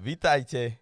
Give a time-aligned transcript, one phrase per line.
[0.00, 0.80] Vítajte,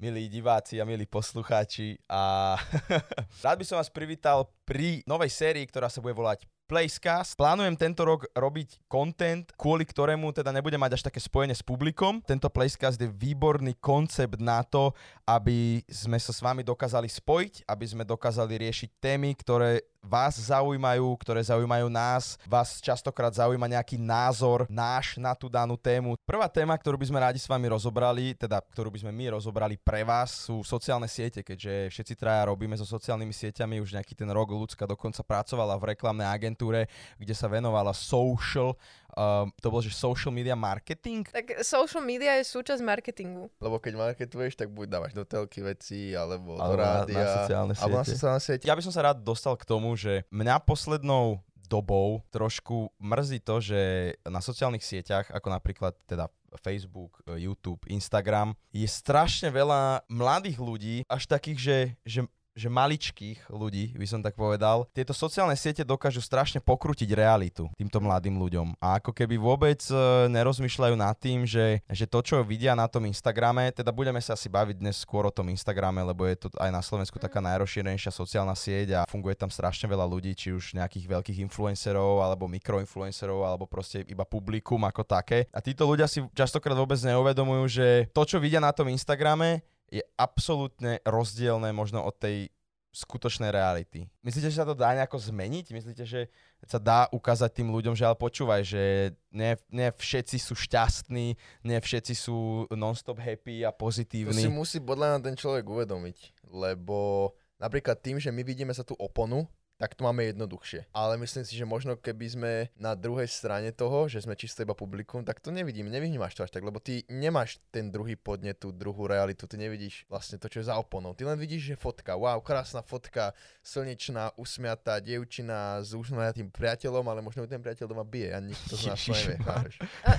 [0.00, 2.00] milí diváci a milí poslucháči.
[2.08, 2.56] A
[3.44, 7.36] rád by som vás privítal pri novej sérii, ktorá sa bude volať Placecast.
[7.36, 12.24] Plánujem tento rok robiť content, kvôli ktorému teda nebudem mať až také spojenie s publikom.
[12.24, 14.96] Tento Placecast je výborný koncept na to,
[15.28, 21.16] aby sme sa s vami dokázali spojiť, aby sme dokázali riešiť témy, ktoré vás zaujímajú,
[21.16, 22.36] ktoré zaujímajú nás.
[22.44, 26.20] Vás častokrát zaujíma nejaký názor náš na tú danú tému.
[26.28, 29.80] Prvá téma, ktorú by sme rádi s vami rozobrali, teda ktorú by sme my rozobrali
[29.80, 34.28] pre vás, sú sociálne siete, keďže všetci traja robíme so sociálnymi sieťami už nejaký ten
[34.28, 34.52] rok.
[34.52, 36.86] Ľudská dokonca pracovala v reklamnej agentúre,
[37.16, 38.76] kde sa venovala social
[39.14, 41.22] Um, to bol, že social media marketing?
[41.30, 43.46] Tak social media je súčasť marketingu.
[43.62, 47.14] Lebo keď marketuješ, tak buď dávaš do telky veci, alebo, alebo do rádia.
[47.14, 47.84] Na, na sociálne siete.
[47.86, 48.64] Alebo na sociálne siete.
[48.66, 53.56] Ja by som sa rád dostal k tomu, že mňa poslednou dobou trošku mrzí to,
[53.58, 53.80] že
[54.28, 56.28] na sociálnych sieťach, ako napríklad teda
[56.60, 62.20] Facebook, YouTube, Instagram, je strašne veľa mladých ľudí, až takých, že, že
[62.54, 67.98] že maličkých ľudí, by som tak povedal, tieto sociálne siete dokážu strašne pokrutiť realitu týmto
[67.98, 68.78] mladým ľuďom.
[68.78, 69.94] A ako keby vôbec e,
[70.30, 74.46] nerozmýšľajú nad tým, že, že to, čo vidia na tom Instagrame, teda budeme sa asi
[74.46, 77.50] baviť dnes skôr o tom Instagrame, lebo je to aj na Slovensku taká mhm.
[77.50, 82.46] najrozšírenejšia sociálna sieť a funguje tam strašne veľa ľudí, či už nejakých veľkých influencerov, alebo
[82.46, 85.50] mikroinfluencerov, alebo proste iba publikum ako také.
[85.50, 90.02] A títo ľudia si častokrát vôbec neuvedomujú, že to, čo vidia na tom Instagrame, je
[90.18, 92.50] absolútne rozdielne možno od tej
[92.94, 94.06] skutočnej reality.
[94.22, 95.66] Myslíte, že sa to dá nejako zmeniť?
[95.74, 96.30] Myslíte, že
[96.62, 101.34] sa dá ukázať tým ľuďom, že ale počúvaj, že ne, ne všetci sú šťastní,
[101.66, 104.38] ne všetci sú non-stop happy a pozitívni.
[104.38, 108.86] To si musí podľa mňa ten človek uvedomiť, lebo napríklad tým, že my vidíme sa
[108.86, 110.86] tú oponu, tak to máme jednoduchšie.
[110.94, 114.72] Ale myslím si, že možno keby sme na druhej strane toho, že sme čisto iba
[114.72, 118.70] publikum, tak to nevidím, nevyhnímaš to až tak, lebo ty nemáš ten druhý podnet, tú
[118.70, 121.12] druhú realitu, ty nevidíš vlastne to, čo je za oponou.
[121.18, 123.34] Ty len vidíš, že fotka, wow, krásna fotka,
[123.66, 128.94] slnečná, usmiatá dievčina s usmiatým priateľom, ale možno ten priateľ doma bije a nikto z
[128.94, 129.38] nás to nevie.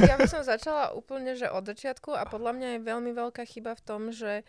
[0.04, 3.74] Ja by som začala úplne, že od začiatku a podľa mňa je veľmi veľká chyba
[3.80, 4.44] v tom, že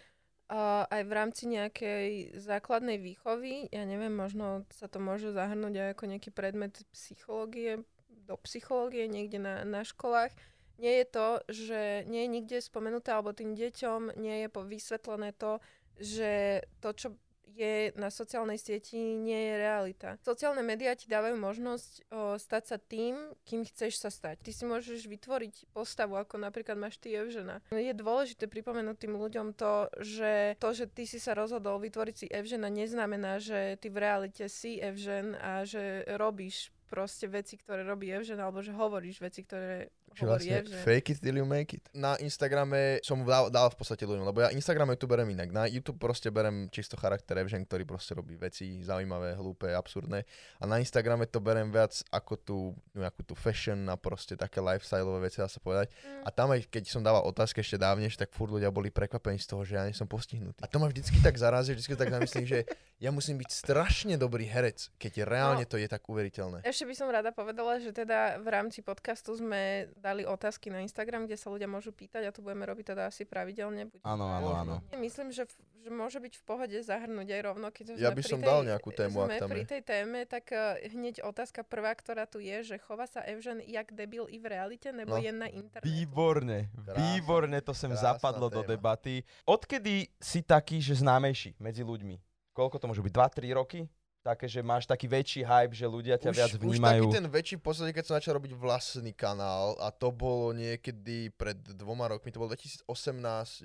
[0.46, 6.04] Aj v rámci nejakej základnej výchovy, ja neviem, možno sa to môže zahrnúť aj ako
[6.06, 7.82] nejaký predmet psychológie,
[8.26, 10.30] do psychológie niekde na, na školách.
[10.78, 15.58] Nie je to, že nie je nikde spomenuté, alebo tým deťom nie je vysvetlené to,
[15.98, 17.08] že to, čo
[17.56, 20.20] je na sociálnej sieti, nie je realita.
[20.20, 23.16] Sociálne médiá ti dávajú možnosť o, stať sa tým,
[23.48, 24.44] kým chceš sa stať.
[24.44, 27.64] Ty si môžeš vytvoriť postavu, ako napríklad máš ty Evžena.
[27.72, 32.26] Je dôležité pripomenúť tým ľuďom to, že to, že ty si sa rozhodol vytvoriť si
[32.28, 38.08] Evžena, neznamená, že ty v realite si Evžen a že robíš proste veci, ktoré robí
[38.08, 40.80] Evžen, alebo že hovoríš veci, ktoré Čiže vlastne že...
[40.80, 41.84] fake it till you make it.
[41.92, 45.52] Na Instagrame som dal, dal v podstate ľuďom, lebo ja Instagram tu berem inak.
[45.52, 50.24] Na YouTube proste berem čisto charakter Evžen, ktorý proste robí veci zaujímavé, hlúpe, absurdné.
[50.56, 52.58] A na Instagrame to berem viac ako tú,
[52.96, 55.92] nejakú tú fashion a proste také lifestyleové veci, dá sa povedať.
[55.92, 56.24] Mm.
[56.24, 59.52] A tam aj keď som dával otázky ešte dávnejšie, tak furt ľudia boli prekvapení z
[59.52, 60.64] toho, že ja nie som postihnutý.
[60.64, 62.64] A to ma vždycky tak zarazí, vždycky tak zamyslím, že
[62.96, 66.64] ja musím byť strašne dobrý herec, keď reálne no, to je tak uveriteľné.
[66.64, 71.26] Ešte by som rada povedala, že teda v rámci podcastu sme dali otázky na Instagram,
[71.26, 73.90] kde sa ľudia môžu pýtať a to budeme robiť teda asi pravidelne.
[74.06, 74.74] Áno, áno, áno.
[74.94, 75.50] Myslím, že,
[75.82, 78.94] že môže byť v pohode zahrnúť aj rovno, keď ja by som tej, dal nejakú
[78.94, 82.62] tému, sme ak tam pri tej téme, tak uh, hneď otázka prvá, ktorá tu je,
[82.62, 85.22] že chová sa Evžen jak debil i v realite, nebo no.
[85.22, 85.90] je na internetu?
[85.90, 88.54] Výborne, výborne to sem zapadlo téma.
[88.54, 89.14] do debaty.
[89.42, 92.22] Odkedy si taký, že známejší medzi ľuďmi?
[92.54, 93.12] Koľko to môže byť?
[93.42, 93.80] 2-3 roky?
[94.26, 97.02] Také, že máš taký väčší hype, že ľudia ťa už, viac vnímajú.
[97.06, 101.30] Už taký ten väčší posledný, keď som začal robiť vlastný kanál a to bolo niekedy
[101.30, 102.90] pred dvoma rokmi, to bolo 2018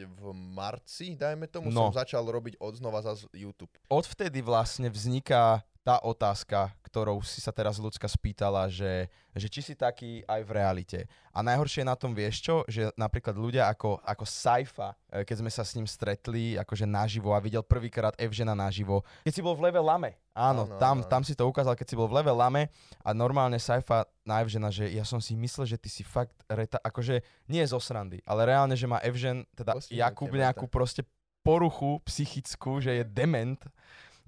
[0.05, 1.89] v marci, dajme tomu, no.
[1.89, 3.73] som začal robiť odznova za YouTube.
[3.89, 9.73] Odvtedy vlastne vzniká tá otázka, ktorou si sa teraz ľudská spýtala, že, že či si
[9.73, 10.99] taký aj v realite.
[11.33, 15.49] A najhoršie na tom vieš čo, že napríklad ľudia ako, ako Saifa, e, keď sme
[15.49, 19.71] sa s ním stretli akože naživo a videl prvýkrát Evžena naživo, keď si bol v
[19.71, 21.07] leve lame, áno, áno tam, áno.
[21.09, 22.69] tam si to ukázal, keď si bol v leve lame
[23.01, 26.77] a normálne Saifa na Evžena, že ja som si myslel, že ty si fakt reta,
[26.77, 31.01] akože nie zo srandy, ale reálne, že má Evžen, teda Jakub nejakú proste
[31.41, 33.57] poruchu psychickú, že je dement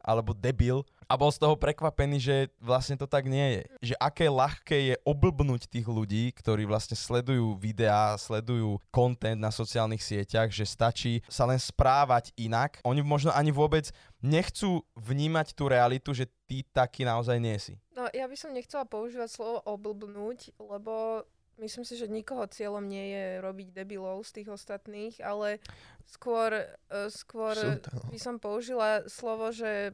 [0.03, 3.93] alebo debil a bol z toho prekvapený, že vlastne to tak nie je.
[3.93, 10.03] Že aké ľahké je oblbnúť tých ľudí, ktorí vlastne sledujú videá, sledujú content na sociálnych
[10.03, 12.83] sieťach, že stačí sa len správať inak.
[12.83, 17.75] Oni možno ani vôbec nechcú vnímať tú realitu, že ty taký naozaj nie si.
[17.93, 21.23] No ja by som nechcela používať slovo oblbnúť, lebo
[21.61, 25.61] myslím si, že nikoho cieľom nie je robiť debilov z tých ostatných, ale
[26.09, 26.49] skôr,
[26.89, 28.09] uh, skôr no.
[28.09, 29.93] by som použila slovo, že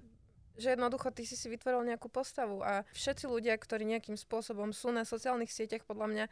[0.60, 4.92] že jednoducho ty si si vytvoril nejakú postavu a všetci ľudia, ktorí nejakým spôsobom sú
[4.92, 6.26] na sociálnych sieťach, podľa mňa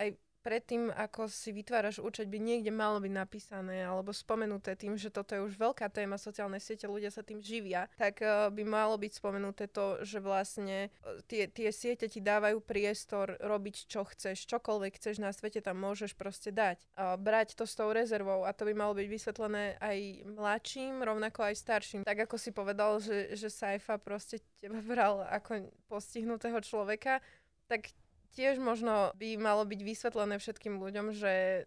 [0.00, 0.08] aj
[0.44, 5.32] predtým, ako si vytváraš účet, by niekde malo byť napísané alebo spomenuté tým, že toto
[5.32, 9.12] je už veľká téma sociálnej siete, ľudia sa tým živia, tak uh, by malo byť
[9.16, 15.00] spomenuté to, že vlastne uh, tie, tie siete ti dávajú priestor robiť čo chceš, čokoľvek
[15.00, 16.84] chceš na svete tam môžeš proste dať.
[17.16, 21.54] Brať to s tou rezervou a to by malo byť vysvetlené aj mladším, rovnako aj
[21.56, 22.00] starším.
[22.04, 27.24] Tak ako si povedal, že, že Saifa proste teba bral ako postihnutého človeka,
[27.64, 27.88] tak
[28.34, 31.64] tiež možno by malo byť vysvetlené všetkým ľuďom, že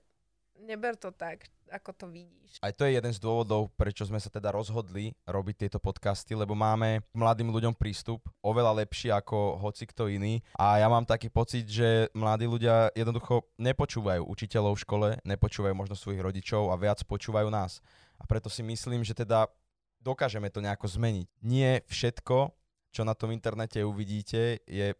[0.60, 2.58] neber to tak, ako to vidíš.
[2.64, 6.58] Aj to je jeden z dôvodov, prečo sme sa teda rozhodli robiť tieto podcasty, lebo
[6.58, 10.42] máme mladým ľuďom prístup oveľa lepší ako hoci kto iný.
[10.58, 15.94] A ja mám taký pocit, že mladí ľudia jednoducho nepočúvajú učiteľov v škole, nepočúvajú možno
[15.94, 17.80] svojich rodičov a viac počúvajú nás.
[18.18, 19.46] A preto si myslím, že teda
[20.02, 21.28] dokážeme to nejako zmeniť.
[21.46, 22.50] Nie všetko,
[22.90, 24.98] čo na tom internete uvidíte, je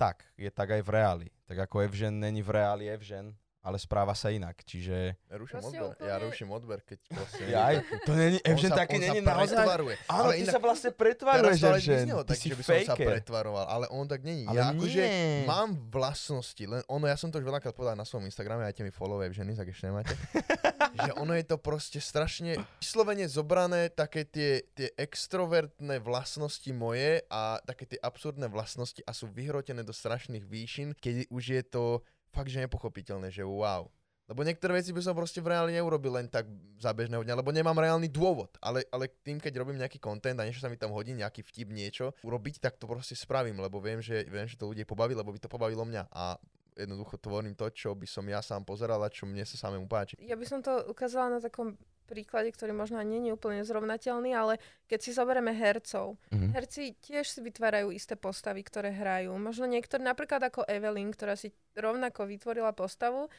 [0.00, 1.28] tak, je tak aj v reáli.
[1.44, 5.20] Tak ako Evžen není v reáli Evžen, ale správa sa inak, čiže...
[5.28, 7.42] Ja ruším Proste odber, ja úplne- ruším odber, keď proste...
[7.44, 7.74] Jaj,
[8.08, 9.56] to není, Evžen sa není naozaj...
[9.60, 9.96] pretvaruje.
[10.08, 11.96] Áno, Ale ty inak- sa vlastne Teraz pretvaruješ, to ale Evžen.
[12.00, 14.48] vyznelo tak, si že by som sa pretvaroval, ale on tak není.
[14.48, 15.44] Ale ja akože nie.
[15.44, 18.88] mám vlastnosti, len ono, ja som to už veľakrát povedal na svojom Instagrame, ajte mi
[18.88, 20.16] follow ženy, tak ešte nemáte.
[21.04, 27.60] že ono je to proste strašne vyslovene zobrané také tie, tie extrovertné vlastnosti moje a
[27.62, 31.84] také tie absurdné vlastnosti a sú vyhrotené do strašných výšin, keď už je to
[32.30, 33.90] fakt, že nepochopiteľné, že wow.
[34.30, 36.46] Lebo niektoré veci by som proste v reáli neurobil len tak
[36.78, 38.54] za bežného dňa, lebo nemám reálny dôvod.
[38.62, 41.74] Ale, ale tým, keď robím nejaký content a niečo sa mi tam hodí, nejaký vtip,
[41.74, 45.34] niečo, urobiť, tak to proste spravím, lebo viem, že, viem, že to ľudí pobaví, lebo
[45.34, 46.14] by to pobavilo mňa.
[46.14, 46.38] A
[46.78, 50.14] jednoducho tvorím to, čo by som ja sám pozeral a čo mne sa samému páči.
[50.22, 51.74] Ja by som to ukázala na takom
[52.10, 54.58] príklade, ktorý možno nie je úplne zrovnateľný, ale
[54.90, 56.50] keď si zoberieme hercov, Mhm.
[56.50, 59.30] herci tiež si vytvárajú isté postavy, ktoré hrajú.
[59.38, 63.30] Možno niektorí, napríklad ako Evelyn, ktorá si rovnako vytvorila postavu,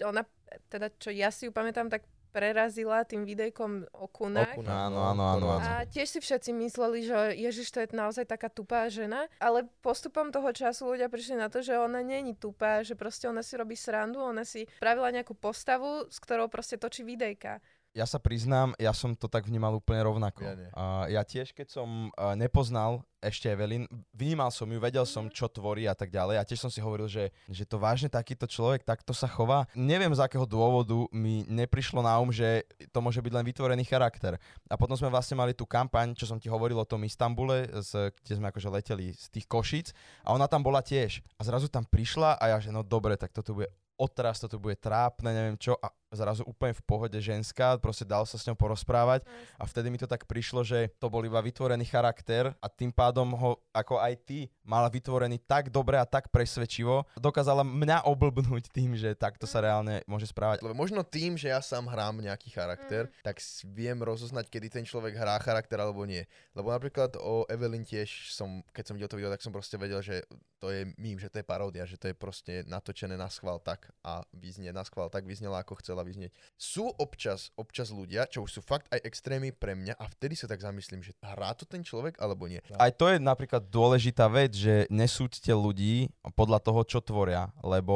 [0.00, 0.22] ona,
[0.70, 4.56] teda čo ja si ju pamätám, tak prerazila tým videjkom o kunách.
[4.56, 5.68] Okuna, Áno, no, áno, áno, áno.
[5.68, 10.32] A tiež si všetci mysleli, že Ježiš, to je naozaj taká tupá žena, ale postupom
[10.32, 13.76] toho času ľudia prišli na to, že ona není tupá, že proste ona si robí
[13.76, 17.60] srandu, ona si spravila nejakú postavu, s ktorou proste točí videjka.
[17.92, 20.40] Ja sa priznám, ja som to tak vnímal úplne rovnako.
[20.48, 20.68] Ja nie.
[20.72, 23.84] A ja tiež, keď som uh, nepoznal ešte Evelyn,
[24.16, 25.36] vnímal som ju, vedel som, Mhm.
[25.36, 26.40] čo tvorí a tak ďalej.
[26.40, 29.68] A tiež som si hovoril, že, že to vážne takýto človek takto sa chová.
[29.76, 34.40] Neviem, z akého dôvodu mi neprišlo na um, že to môže byť len vytvorený charakter.
[34.66, 38.08] A potom sme vlastne mali tú kampaň, čo som ti hovoril o tom Istambule, z,
[38.24, 39.92] kde sme akože leteli z tých Košíc
[40.24, 41.20] a ona tam bola tiež.
[41.36, 43.68] A zrazu tam prišla a ja, že no dobre, tak toto bude
[44.00, 45.76] odraz, toto bude trápne, neviem čo.
[45.78, 49.24] A zrazu úplne v pohode ženská, proste dal sa s ňou porozprávať.
[49.56, 53.32] A vtedy mi to tak prišlo, že to bol iba vytvorený charakter a tým pádom
[53.32, 58.94] ho, ako aj ty, mala vytvorený tak dobre a tak presvedčivo, dokázala mňa oblbnúť tým,
[58.94, 60.60] že takto sa reálne môže správať.
[60.62, 63.24] Lebo možno tým, že ja sám hrám nejaký charakter, Mm.
[63.24, 63.36] tak
[63.72, 66.28] viem rozoznať, kedy ten človek hrá charakter alebo nie.
[66.52, 70.04] Lebo napríklad o Evelyn tiež som, keď som videl to video, tak som proste vedel,
[70.04, 70.22] že
[70.60, 73.90] to je mím, že to je paródia, že to je proste natočené na schvál tak
[74.04, 76.34] a vyznie na schvál tak vyznela, ako chcela vyznieť.
[76.58, 80.46] Sú občas, občas ľudia, čo už sú fakt aj extrémy pre mňa a vtedy sa
[80.50, 82.62] tak zamyslím, že hrá to ten človek alebo nie.
[82.78, 87.94] Aj to je napríklad dôležitá vec, že nesúďte ľudí podľa toho, čo tvoria, lebo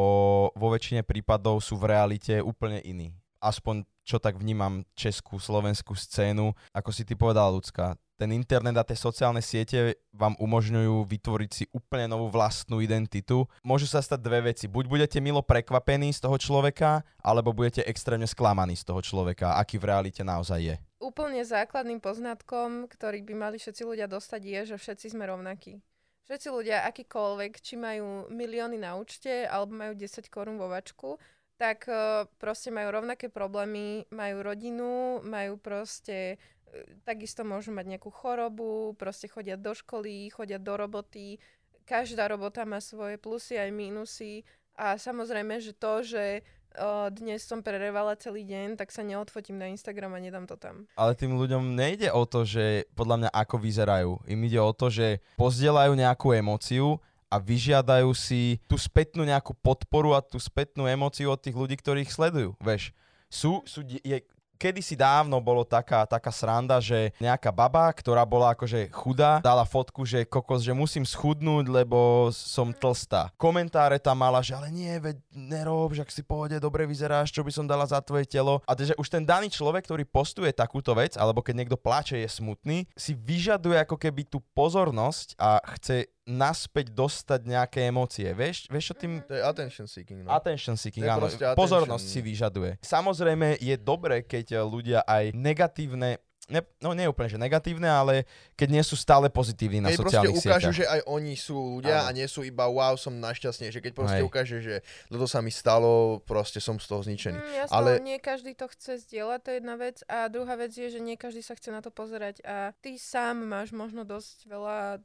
[0.54, 3.14] vo väčšine prípadov sú v realite úplne iní.
[3.42, 7.98] Aspoň čo tak vnímam českú, slovenskú scénu, ako si ty povedala, ľudská.
[8.16, 13.44] Ten internet a tie sociálne siete vám umožňujú vytvoriť si úplne novú vlastnú identitu.
[13.60, 14.72] Môžu sa stať dve veci.
[14.72, 19.76] Buď budete milo prekvapení z toho človeka, alebo budete extrémne sklamaní z toho človeka, aký
[19.76, 20.76] v realite naozaj je.
[20.96, 25.84] Úplne základným poznatkom, ktorý by mali všetci ľudia dostať, je, že všetci sme rovnakí.
[26.26, 31.20] Všetci ľudia, akýkoľvek, či majú milióny na účte alebo majú 10 korún vo vačku,
[31.56, 38.12] tak eh, proste majú rovnaké problémy, majú rodinu, majú proste, eh, takisto môžu mať nejakú
[38.12, 41.40] chorobu, proste chodia do školy, chodia do roboty,
[41.86, 44.42] každá robota má svoje plusy aj mínusy
[44.76, 46.42] a samozrejme, že to, že
[46.76, 50.84] uh, dnes som prerevala celý deň, tak sa neodfotím na Instagram a nedám to tam.
[50.98, 54.10] Ale tým ľuďom nejde o to, že podľa mňa ako vyzerajú.
[54.28, 57.00] Im ide o to, že pozdielajú nejakú emóciu
[57.36, 62.08] a vyžiadajú si tú spätnú nejakú podporu a tú spätnú emóciu od tých ľudí, ktorí
[62.08, 62.56] ich sledujú.
[62.64, 62.96] Vieš,
[63.28, 64.24] sú, sú, je,
[64.56, 70.08] kedysi dávno bolo taká, taká sranda, že nejaká baba, ktorá bola akože chudá, dala fotku,
[70.08, 73.30] že kokos, že musím schudnúť, lebo som tlstá.
[73.36, 77.44] Komentáre tam mala, že ale nie, veď nerob, že ak si pohode, dobre vyzeráš, čo
[77.44, 78.64] by som dala za tvoje telo.
[78.64, 82.28] A že už ten daný človek, ktorý postuje takúto vec, alebo keď niekto plače, je
[82.32, 88.26] smutný, si vyžaduje ako keby tú pozornosť a chce naspäť dostať nejaké emócie.
[88.34, 89.22] Vieš, vieš čo tým...
[89.30, 90.26] To je attention seeking.
[90.26, 90.34] No.
[90.34, 91.30] Attention seeking, áno.
[91.30, 91.54] attention.
[91.54, 92.82] Pozornosť si vyžaduje.
[92.82, 98.22] Samozrejme je dobré, keď ľudia aj negatívne ne, no nie úplne, že negatívne, ale
[98.54, 100.78] keď nie sú stále pozitívni na keď sociálnych ukážu, sieťach.
[100.78, 102.08] že aj oni sú ľudia Áno.
[102.10, 104.28] a nie sú iba wow, som našťastný, že keď proste Hej.
[104.30, 104.74] ukáže, že
[105.10, 107.38] toto sa mi stalo, proste som z toho zničený.
[107.38, 109.96] Mm, jasno, Ale- ale nie každý to chce zdieľať, to je jedna vec.
[110.06, 112.38] A druhá vec je, že nie každý sa chce na to pozerať.
[112.46, 115.02] A ty sám máš možno dosť veľa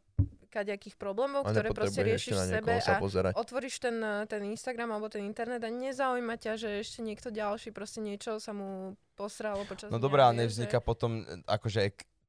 [0.51, 3.33] kaďakých problémov, A ktoré proste riešiš v sebe a pozerať.
[3.39, 7.71] otvoríš ten, eh, ten Instagram alebo ten internet a nezaujíma ťa, že ešte niekto ďalší
[7.71, 9.97] proste niečo sa mu posralo počas No
[10.35, 11.79] vieš, nevzniká potom e, akože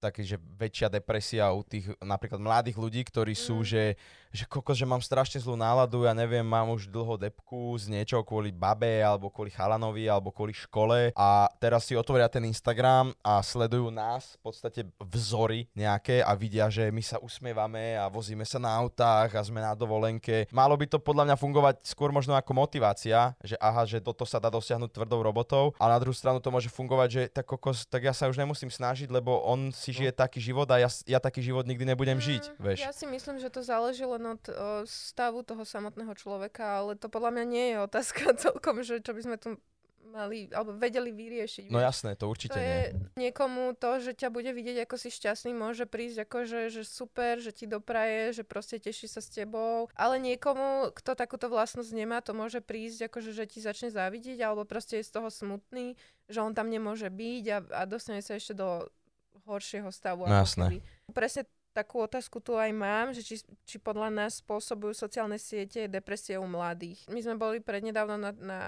[0.03, 3.69] taký, že väčšia depresia u tých napríklad mladých ľudí, ktorí sú, Mm.
[3.69, 3.85] že,
[4.33, 8.27] že kokos, že mám strašne zlú náladu, ja neviem, mám už dlho depku z niečoho
[8.27, 13.39] kvôli babe, alebo kvôli chalanovi, alebo kvôli škole a teraz si otvoria ten Instagram a
[13.45, 18.57] sledujú nás, v podstate vzory nejaké a vidia, že my sa usmievame a vozíme sa
[18.59, 20.49] na autách a sme na dovolenke.
[20.51, 24.41] Malo by to podľa mňa fungovať skôr možno ako motivácia, že aha, že toto sa
[24.41, 28.09] dá dosiahnuť tvrdou robotou a na druhú stranu to môže fungovať, že tak kokos, tak
[28.09, 31.45] ja sa už nemusím snažiť, lebo on si žije taký život a ja, ja taký
[31.45, 32.79] život nikdy nebudem žiť, Mm, vieš.
[32.83, 34.53] Ja si myslím, že to záleží len od o,
[34.89, 39.21] stavu toho samotného človeka, ale to podľa mňa nie je otázka celkom, že čo by
[39.23, 39.61] sme tu
[40.13, 41.73] mali, alebo vedeli vyriešiť.
[41.73, 41.89] No vieš.
[41.89, 42.69] jasné, to určite to nie.
[42.69, 42.83] je
[43.17, 47.41] niekomu to, že ťa bude vidieť, ako si šťastný, môže prísť ako, že, že super,
[47.41, 49.89] že ti dopraje, že proste teší sa s tebou.
[49.97, 54.45] Ale niekomu, kto takúto vlastnosť nemá, to môže prísť ako, že, že ti začne závidieť,
[54.45, 55.97] alebo proste je z toho smutný,
[56.29, 58.93] že on tam nemôže byť a, a dostane sa ešte do
[59.47, 60.29] horšieho stavu.
[60.29, 60.81] No jasné.
[61.11, 66.37] Presne takú otázku tu aj mám, že či, či podľa nás spôsobujú sociálne siete depresie
[66.37, 67.05] u mladých.
[67.09, 68.61] My sme boli prednedávno na, na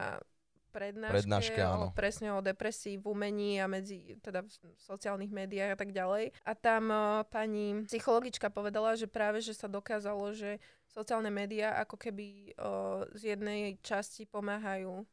[0.74, 1.86] prednáške, Prednáške, áno.
[1.88, 4.50] o, presne o depresii v umení a medzi teda v
[4.82, 6.34] sociálnych médiách a tak ďalej.
[6.42, 10.58] A tam uh, pani psychologička povedala, že práve, že sa dokázalo, že
[10.90, 15.06] sociálne médiá ako keby uh, z jednej časti pomáhajú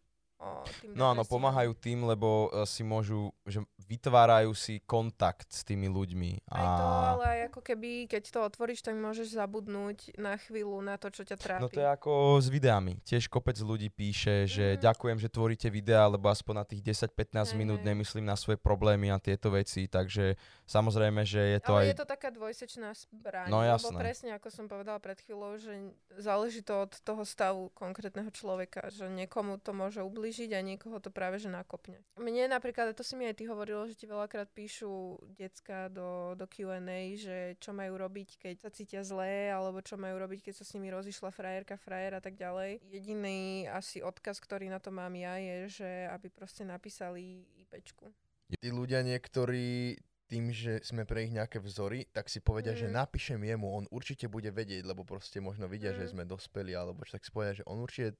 [0.81, 5.85] tým No áno, pomáhajú tým, lebo e, si môžu, že vytvárajú si kontakt s tými
[5.85, 6.47] ľuďmi.
[6.49, 6.55] A...
[6.55, 10.95] Aj to, ale aj ako keby, keď to otvoríš, tak môžeš zabudnúť na chvíľu na
[10.97, 11.61] to, čo ťa trápi.
[11.61, 12.97] No to je ako s videami.
[13.03, 14.81] Tiež kopec ľudí píše, že Mhm.
[14.81, 19.11] ďakujem, že tvoríte videá, lebo aspoň na tých 10-15 Hej, minút nemyslím na svoje problémy
[19.11, 21.87] a tieto veci, takže samozrejme, že je to ale aj...
[21.91, 23.99] je to taká dvojsečná zbraň, No, lebo jasné.
[23.99, 25.73] presne ako som povedala pred chvíľou, že
[26.17, 29.99] záleží to od toho stavu konkrétneho človeka, že niekomu to môže
[30.31, 31.99] ublížiť a niekoho to práve že nakopne.
[32.15, 36.39] Mne napríklad, a to si mi aj ty hovorilo, že ti veľakrát píšu decka do,
[36.39, 40.53] do Q&A, že čo majú robiť, keď sa cítia zlé, alebo čo majú robiť, keď
[40.55, 42.79] sa s nimi rozišla frajerka, frajer a tak ďalej.
[42.87, 48.07] Jediný asi odkaz, ktorý na to mám ja, je, že aby proste napísali IPčku.
[48.55, 49.99] Tí ľudia niektorí
[50.31, 53.03] tým, že sme pre nich nejaké vzory, tak si povedia, že Mm.
[53.03, 56.11] napíšem jemu, on určite bude vedieť, lebo proste možno vidia, že Mm.
[56.15, 58.15] sme dospeli, alebo čo, tak si povedia, že on určite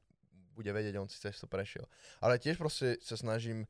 [0.62, 1.90] bude vedieť, on si cez to prešiel.
[2.22, 3.66] Ale tiež proste sa snažím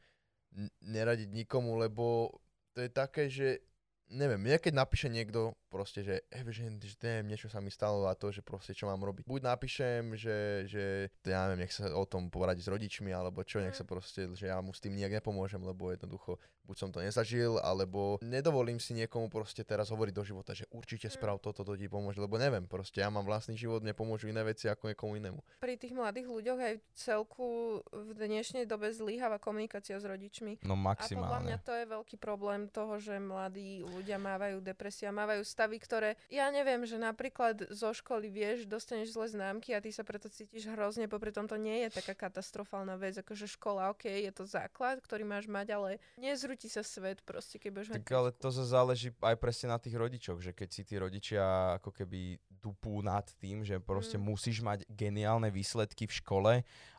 [0.83, 2.35] neradiť nikomu, lebo
[2.75, 3.63] to je také, že
[4.11, 8.03] neviem, mne keď napíše niekto proste, že, e, že, že neviem, niečo sa mi stalo
[8.05, 9.23] a to, že proste čo mám robiť.
[9.23, 13.63] Buď napíšem, že, že ja neviem, nech sa o tom poradiť s rodičmi, alebo čo,
[13.63, 16.35] nech sa proste, že ja mu s tým nejak nepomôžem, lebo jednoducho
[16.67, 21.09] buď som to nezažil, alebo nedovolím si niekomu proste teraz hovoriť do života, že určite
[21.11, 24.39] sprav toto, to ti pomôže, lebo neviem, proste ja mám vlastný život, mne pomôžu iné
[24.45, 25.39] veci ako niekomu inému.
[25.59, 30.61] Pri tých mladých ľuďoch aj celku v dnešnej dobe zlyháva komunikácia s rodičmi.
[30.63, 31.57] No A podľa mňa maximálne.
[31.59, 36.81] to je veľký problém toho, že mladí ľudia mávajú depresia, mávajú stavy, ktoré, ja neviem,
[36.89, 41.29] že napríklad zo školy vieš, dostaneš zlé známky a ty sa preto cítiš hrozne, popri
[41.29, 45.45] tom to nie je taká katastrofálna vec, akože škola, ok, je to základ, ktorý máš
[45.45, 48.41] mať, ale nezrúti sa svet proste, keď budeš mať Tak ale peťku.
[48.41, 52.41] to sa záleží aj presne na tých rodičoch, že keď si tí rodičia ako keby
[52.49, 54.25] dupú nad tým, že proste Mm.
[54.25, 56.53] musíš mať geniálne výsledky v škole,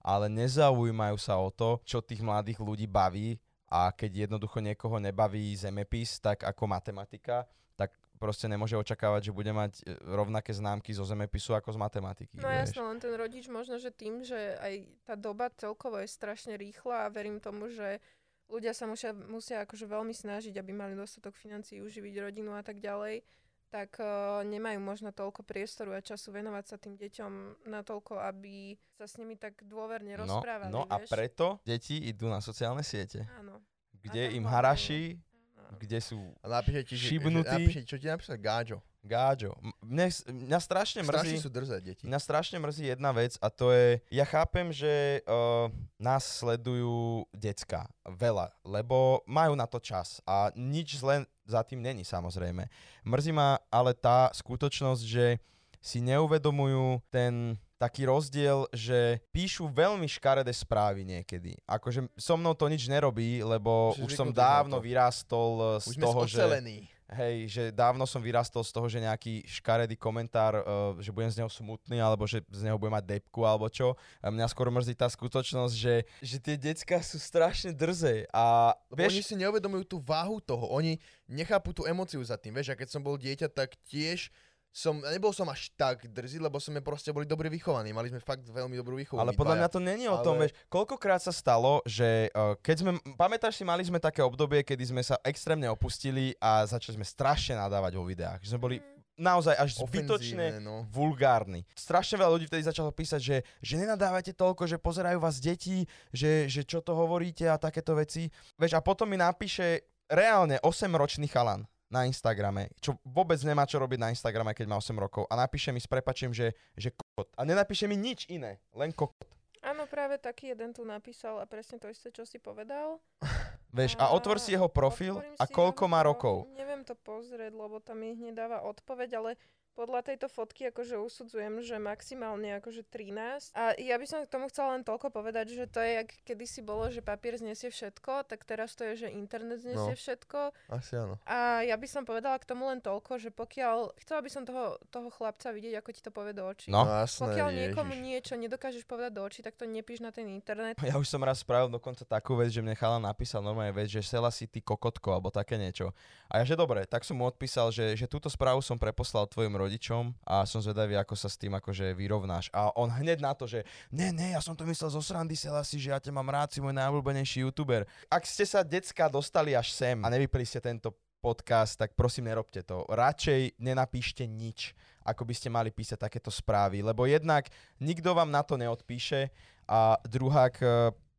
[0.06, 3.42] ale nezaujímajú sa o to, čo tých mladých ľudí baví
[3.72, 9.48] a keď jednoducho niekoho nebaví zemepis, tak ako matematika, tak proste nemôže očakávať, že bude
[9.48, 12.36] mať e, rovnaké známky zo zemepisu ako z matematiky.
[12.36, 14.74] No jasno, len ten rodič možno, že tým, že aj
[15.08, 18.04] tá doba celkovo je strašne rýchla a verím tomu, že
[18.52, 22.76] ľudia sa musia, musia akože veľmi snažiť, aby mali dostatok financií, uživiť rodinu a tak
[22.76, 23.24] ďalej,
[23.72, 27.32] tak uh, nemajú možno toľko priestoru a času venovať sa tým deťom
[27.64, 31.08] natoľko, aby sa s nimi tak dôverne No, rozprávali, no a vieš?
[31.08, 33.24] preto deti idú na sociálne siete.
[33.32, 33.64] Áno.
[33.96, 35.16] kde im haraší,
[35.56, 35.78] Áno.
[35.80, 38.82] kde sú A napíše ti, že, že napíše, čo ti napísal Gáďo.
[39.02, 39.56] gáďo.
[39.80, 41.42] Mne, mňa strašne Strašne mrzí...
[41.42, 42.02] sú drzé deti.
[42.04, 47.88] Mňa strašne mrzí jedna vec a to je, ja chápem, že uh, nás sledujú decka
[48.04, 52.66] veľa, lebo majú na to čas a nič zle za tým není samozrejme.
[53.02, 55.42] Mrzí ma ale tá skutočnosť, že
[55.82, 61.58] si neuvedomujú ten taký rozdiel, že píšu veľmi škaredé správy niekedy.
[61.66, 64.86] Akože so mnou to nič nerobí, lebo Už si už som dávno to.
[64.86, 66.38] vyrástol uh, z Už toho, že...
[66.38, 66.86] ocelení.
[67.12, 71.44] Hej, že dávno som vyrastol z toho, že nejaký škaredý komentár, uh, že budem z
[71.44, 73.92] neho smutný, alebo že z neho budem mať depku, alebo čo.
[74.24, 78.24] A mňa skôr mrzí tá skutočnosť, že, že tie decka sú strašne drze.
[78.32, 80.96] A Lebo oni vieš, si neuvedomujú tú váhu toho, oni
[81.28, 84.32] nechápu tú emociu za tým, vieš, a keď som bol dieťa, tak tiež
[84.72, 88.48] som, nebol som až tak drzý, lebo sme proste boli dobre vychovaní, mali sme fakt
[88.48, 89.20] veľmi dobrú výchovu.
[89.20, 89.76] ale podľa mňa dvaja.
[89.76, 93.68] to není o tom, Ale- vieš, koľkokrát sa stalo, že uh, keď sme, pamätáš si,
[93.68, 98.08] mali sme také obdobie, kedy sme sa extrémne opustili a začali sme strašne nadávať vo
[98.08, 98.40] videách.
[98.40, 98.76] Že sme boli
[99.20, 100.88] naozaj až zbytočne no.
[100.88, 101.68] vulgárny.
[101.76, 105.84] Strašne veľa ľudí vtedy začalo písať, že, že nenadávajte toľko, že pozerajú vás deti,
[106.16, 108.32] že, že čo to hovoríte a takéto veci.
[108.56, 114.00] Vieš, a potom mi napíše reálne 8-ročný chalan na Instagrame, čo vôbec nemá čo robiť
[114.00, 117.28] na Instagrame, keď má 8 rokov a napíše mi s prepačím, že, že kokot.
[117.36, 119.28] A nenapíše mi nič iné, len kokot.
[119.62, 122.98] Áno, práve taký jeden tu napísal a presne to isté, čo si povedal.
[123.76, 126.50] Vieš, a otvor si jeho profil a koľko jeho má rokov.
[126.58, 129.30] Neviem to pozrieť, lebo tam mi hneď dáva odpoveď, ale
[129.72, 133.56] podľa tejto fotky akože usudzujem, že maximálne akože 13.
[133.56, 136.60] A ja by som k tomu chcela len toľko povedať, že to je, jak kedysi
[136.60, 139.96] bolo, že papier znesie všetko, tak teraz to je, že internet znesie No.
[139.96, 140.38] všetko.
[140.68, 141.16] Asi áno.
[141.24, 144.76] A ja by som povedala k tomu len toľko, že pokiaľ, chcela by som toho,
[144.88, 146.68] toho chlapca vidieť, ako ti to povie do očí.
[146.68, 146.84] No.
[146.84, 147.60] jasné, Pokiaľ ježiš.
[147.64, 150.76] niekomu niečo nedokážeš povedať do očí, tak to nepíš na ten internet.
[150.80, 154.04] Ja už som raz spravil dokonca takú vec, že mne chalan napísal normálne vec, že
[154.04, 155.96] sela si ty kokotko alebo také niečo.
[156.28, 159.52] A ja že dobre, tak som mu odpísal, že, že túto správu som preposlal tvojim
[159.62, 162.50] rodičom a som zvedavý, ako sa s tým akože vyrovnáš.
[162.50, 163.62] A on hneď na to, že
[163.94, 165.46] ne, ne, ja som to myslel zo srandy si,
[165.78, 167.86] že ja ťa mám rád, si môj najobľúbenejší youtuber.
[168.10, 172.66] Ak ste sa decka dostali až sem a nevypli ste tento podcast, tak prosím nerobte
[172.66, 172.82] to.
[172.90, 174.74] Radšej nenapíšte nič,
[175.06, 177.46] ako by ste mali písať takéto správy, lebo jednak
[177.78, 179.30] nikto vám na to neodpíše
[179.70, 180.66] a druhák e,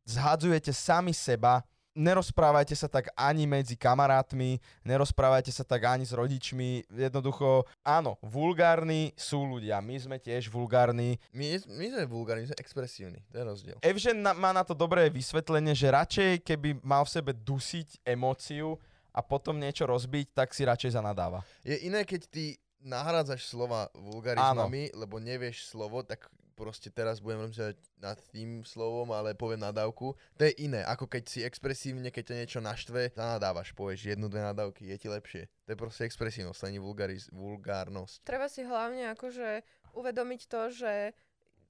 [0.04, 6.90] zhadzujete sami seba, nerozprávajte sa tak ani medzi kamarátmi, nerozprávajte sa tak ani s rodičmi,
[6.90, 11.16] jednoducho, áno, vulgárni sú ľudia, my sme tiež vulgárni.
[11.30, 13.76] My, my sme vulgárni, my sme expresívni, to je rozdiel.
[13.80, 18.76] Evžen na, má na to dobré vysvetlenie, že radšej keby mal v sebe dusiť emóciu
[19.14, 21.46] a potom niečo rozbiť, tak si radšej zanadáva.
[21.62, 27.76] Je iné, keď ty nahrádzaš slova vulgarizmami, lebo nevieš slovo, tak proste teraz budem rozmýšľať
[27.98, 30.14] nad tým slovom, ale poviem nadávku.
[30.38, 34.46] To je iné, ako keď si expresívne, keď ťa niečo naštve, zanadávaš, povieš jednu, dve
[34.46, 35.42] nadávky, je ti lepšie.
[35.66, 38.22] To je proste expresívnosť, nie vulgariz- vulgárnosť.
[38.22, 40.92] Treba si hlavne akože uvedomiť to, že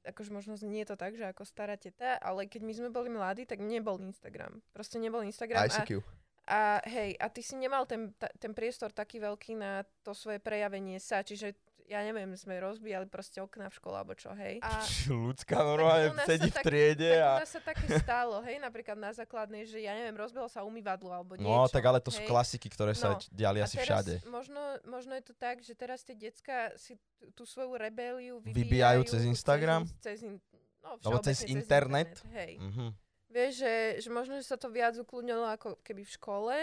[0.05, 3.09] akože možno nie je to tak, že ako stará teta, ale keď my sme boli
[3.09, 4.61] mladí, tak nebol Instagram.
[4.77, 6.05] Proste nebol Instagram a, ICQ.
[6.45, 10.45] a hej, a ty si nemal ten, ta, ten priestor taký veľký na to svoje
[10.45, 14.57] prejavenie sa, čiže ja neviem, sme rozbíjali proste okna v škole alebo čo, hej.
[14.65, 14.81] A
[15.29, 17.33] Ľudská normálne sedí sa v tak- triede tak u a...
[17.45, 21.37] nás sa také stalo, hej, napríklad na základnej, že ja neviem, rozbilo sa umývadlo alebo
[21.37, 21.45] niečo.
[21.47, 22.29] No, tak ale to sú hej.
[22.29, 24.15] klasiky, ktoré sa No, diali A asi teraz všade.
[24.33, 28.57] Možno, možno je to tak, že teraz tie decka si tú, tú svoju rebéliu Vybijajú
[28.57, 29.83] vybijajú cez Instagram?
[30.01, 30.41] Cez, in,
[30.81, 32.11] no, Alebo cez všeobecne internet?
[32.33, 32.53] Hej.
[32.65, 32.87] Mhm.
[33.35, 36.55] Vieš, že, že možno, že sa to viac ukludnilo ako keby v škole,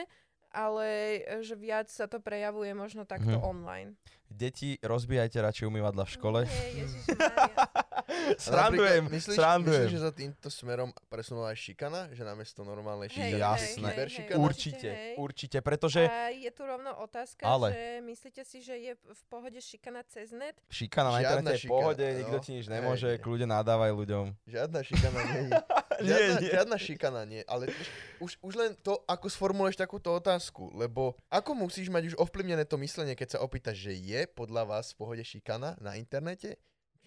[0.51, 0.87] ale
[1.17, 3.41] e, že viac sa to prejavuje možno takto Mhm.
[3.41, 3.89] online.
[4.27, 6.39] Deti, rozbijajte radšej umývadla v škole.
[6.45, 6.85] Nie.
[8.37, 9.85] srandujem, myslíš, srandujem.
[9.87, 12.01] Myslíš, že za týmto smerom presunula aj šikana?
[12.11, 13.41] Že namiesto normálnej Hej, šikany?
[13.41, 13.89] Jasné.
[13.91, 14.37] hej, hej, hej?
[14.37, 15.13] Určite, hej.
[15.17, 17.73] určite, pretože A je tu rovno otázka, Ale.
[17.73, 20.55] že myslíte si, že je v pohode šikana cez net?
[20.69, 22.17] šikana na internete je v pohode, no.
[22.17, 23.21] nikto ti nič Hej, nemôže, hej.
[23.21, 24.25] kľudne nadávaj ľuďom.
[24.47, 25.53] Žiadna šikana nie je.
[26.01, 26.49] Nie, Žiadna, nie.
[26.49, 27.87] žiadna šikana nie, ale už,
[28.17, 32.81] už, už len to, ako sformuluješ takúto otázku, lebo ako musíš mať už ovplyvnené to
[32.81, 36.57] myslenie, keď sa opýtaš, že je podľa vás v pohode šikana na internete?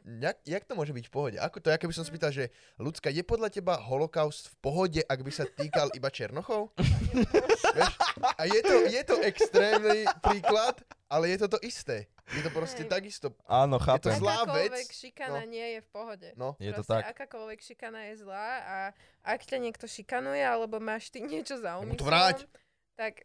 [0.05, 1.37] Jak, jak to môže byť v pohode?
[1.41, 5.21] Ako to, ja keby som spýtal, že ľudská, je podľa teba holokaust v pohode, ak
[5.25, 6.77] by sa týkal iba Černochov?
[6.77, 7.93] Vieš?
[8.37, 10.77] A je to, je to extrémny príklad,
[11.09, 12.05] ale je to to isté.
[12.37, 12.93] Je to proste Hej.
[12.93, 13.33] takisto.
[13.49, 14.13] Áno, to chápem.
[14.21, 14.77] zlá vec.
[14.77, 15.49] Akákoľvek šikana No.
[15.49, 16.29] nie je v pohode.
[16.37, 16.49] No.
[16.61, 17.03] Je to Proste tak.
[17.17, 18.77] Akákoľvek šikana je zlá a
[19.25, 22.45] ak ťa niekto šikanuje, alebo máš ty niečo za to vráť.
[22.93, 23.25] tak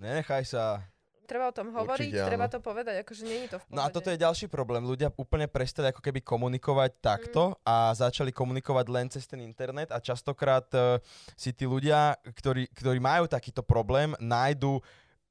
[0.00, 0.80] Nenechaj sa.
[1.26, 2.28] Treba o tom hovoriť, Určite áno.
[2.30, 3.76] treba to povedať, akože není to v pohode.
[3.76, 4.86] No a toto je ďalší problém.
[4.86, 9.98] Ľudia úplne prestali ako keby komunikovať takto a začali komunikovať len cez ten internet a
[9.98, 11.02] častokrát uh,
[11.34, 14.78] si tí ľudia, ktorí, ktorí majú takýto problém, nájdu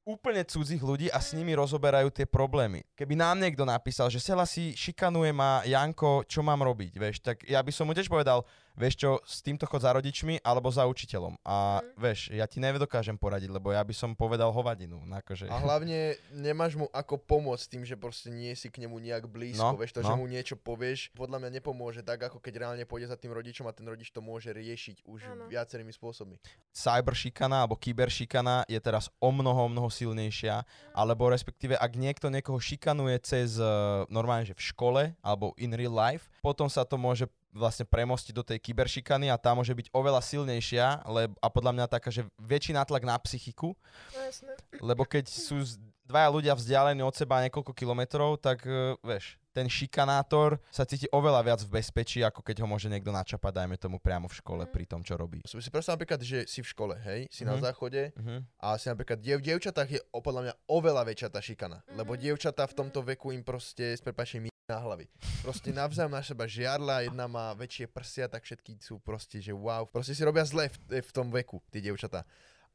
[0.05, 2.86] úplne cudzích ľudí a s nimi rozoberajú tie problémy.
[2.93, 7.41] Keby nám niekto napísal, že Sela si šikanuje ma Janko, čo mám robiť, vieš, tak
[7.49, 10.83] ja by som mu tiež povedal, vieš čo, s týmto chod za rodičmi alebo za
[10.83, 11.39] učiteľom.
[11.41, 11.88] A Mhm.
[11.95, 15.01] vieš, ja ti nedokážem poradiť, lebo ja by som povedal hovadinu.
[15.01, 15.47] no Akože...
[15.47, 19.63] A hlavne nemáš mu ako pomôcť tým, že proste nie si k nemu nejak blízko.
[19.65, 20.07] No, Vieš, to, no.
[20.07, 23.65] že mu niečo povieš, podľa mňa nepomôže tak, ako keď reálne pôjde za tým rodičom
[23.65, 25.47] a ten rodič to môže riešiť už Áno.
[25.47, 26.35] viacerými spôsobmi.
[26.75, 30.61] cyberšikana alebo kyberšikana je teraz o mnoho, mnoho silnejšia,
[30.91, 35.95] alebo respektíve ak niekto niekoho šikanuje cez uh, normálne, že v škole alebo in real
[35.95, 40.19] life, potom sa to môže vlastne premostiť do tej kyberšikany a tá môže byť oveľa
[40.19, 43.73] silnejšia lebo, a podľa mňa taká, že väčší nátlak na psychiku,
[44.11, 44.51] No jasné.
[44.83, 45.63] lebo keď sú
[46.05, 51.39] dvaja ľudia vzdialení od seba niekoľko kilometrov, tak uh, vieš, ten šikanátor sa cíti oveľa
[51.41, 54.71] viac v bezpečí, ako keď ho môže niekto načapať, dajme tomu priamo v škole Mhm.
[54.71, 55.39] pri tom, čo robí.
[55.47, 57.61] Si predstav napríklad, že si v škole, hej, si na Mhm.
[57.63, 58.35] záchode Mhm.
[58.59, 61.79] a si napríklad diev, dievčatách je podľa mňa oveľa väčšia tá šikana.
[61.95, 62.19] Lebo Mhm.
[62.21, 65.05] dievčatá v tomto veku im proste, s prepáčením, na hlavy.
[65.45, 69.85] Proste navzájom na seba žiarla, jedna má väčšie prsia, tak všetky sú proste, že wow.
[69.85, 72.25] Proste si robia zle v, v tom veku, tie dievčatá.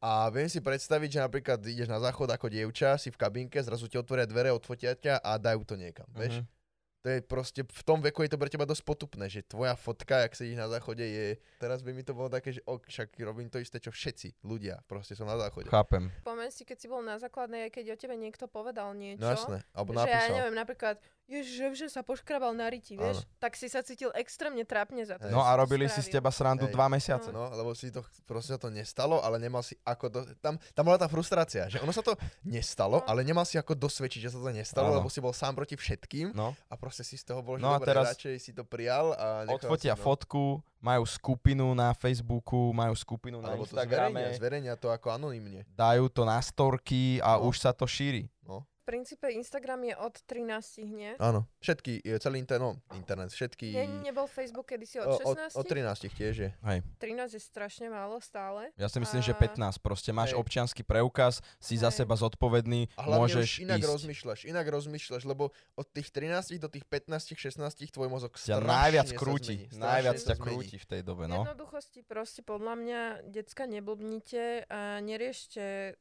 [0.01, 3.85] A viem si predstaviť, že napríklad ideš na záchod ako dievča, si v kabinke, zrazu
[3.85, 6.41] ti otvoria dvere, odfotia ťa a dajú to niekam, vieš?
[6.41, 6.61] Mhm.
[7.01, 10.21] To je proste, v tom veku je to pre teba dosť potupné, že tvoja fotka,
[10.21, 11.41] jak sedíš na záchode, je...
[11.57, 14.85] Teraz by mi to bolo také, že ok, však robím to isté, čo všetci ľudia,
[14.85, 15.73] proste som na záchode.
[15.73, 16.13] Chápem.
[16.21, 19.25] Spomen si, keď si bol na základnej, aj keď o tebe niekto povedal niečo.
[19.25, 20.37] No jasné, alebo že ja napísal.
[20.37, 20.97] neviem, napríklad,
[21.33, 25.25] ježiš, že, sa poškrabal na riti, vieš, tak si sa cítil extrémne trápne za to.
[25.25, 25.31] Hej.
[25.31, 26.73] No a robili si z teba srandu Hej.
[26.73, 27.31] dva mesiace.
[27.31, 30.21] No, lebo si to, proste sa to nestalo, ale nemal si ako do...
[30.37, 32.13] Tam, tam bola tá frustrácia, že ono sa to
[32.43, 33.07] nestalo, No.
[33.07, 34.97] ale nemal si ako dosvedčiť, že sa to nestalo, Áno.
[34.99, 36.53] lebo si bol sám proti všetkým No.
[36.67, 39.13] a proste si z toho bol, že No a dobre, teraz radšej si to prijal
[39.13, 40.03] a Odfotia si, no.
[40.03, 40.43] fotku,
[40.79, 45.63] majú skupinu na Facebooku, majú skupinu na Alebo to zverejnia, Instagrame, zverejnia to ako anonymne.
[45.71, 47.47] dajú to na storky a No.
[47.47, 48.27] už sa to šíri.
[48.43, 48.65] No.
[48.91, 51.15] V princípe Instagram je od 13, nie?
[51.23, 53.71] Áno, všetky, je celý inter, no, internet, všetky...
[53.71, 55.55] Nie, nebol Facebook kedysi od od, 16?
[55.55, 56.51] od 13 tiež je.
[56.99, 58.75] 13 je strašne málo stále.
[58.75, 59.79] Ja si myslím, že A- 15.
[59.79, 60.43] Proste máš Hej.
[60.43, 62.03] občiansky preukaz, si za Hej.
[62.03, 63.91] seba zodpovedný, A môžeš už inak ísť.
[63.95, 68.75] rozmýšľaš, inak rozmýšľaš, lebo od tých 13 do tých 15, 16 tvoj mozog Ťa strašne
[68.75, 71.47] najviac sa krúti, najviac ťa krúti v tej dobe, V no.
[71.47, 73.01] jednoduchosti proste podľa mňa,
[73.31, 75.95] decka, neblbnite a neriešte,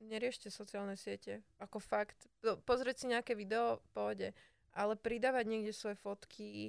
[0.00, 1.42] neriešte sociálne siete.
[1.58, 2.28] Ako fakt.
[2.40, 4.32] Po- Pozrieť si nejaké video, pohode.
[4.76, 6.68] Ale pridávať niekde svoje fotky,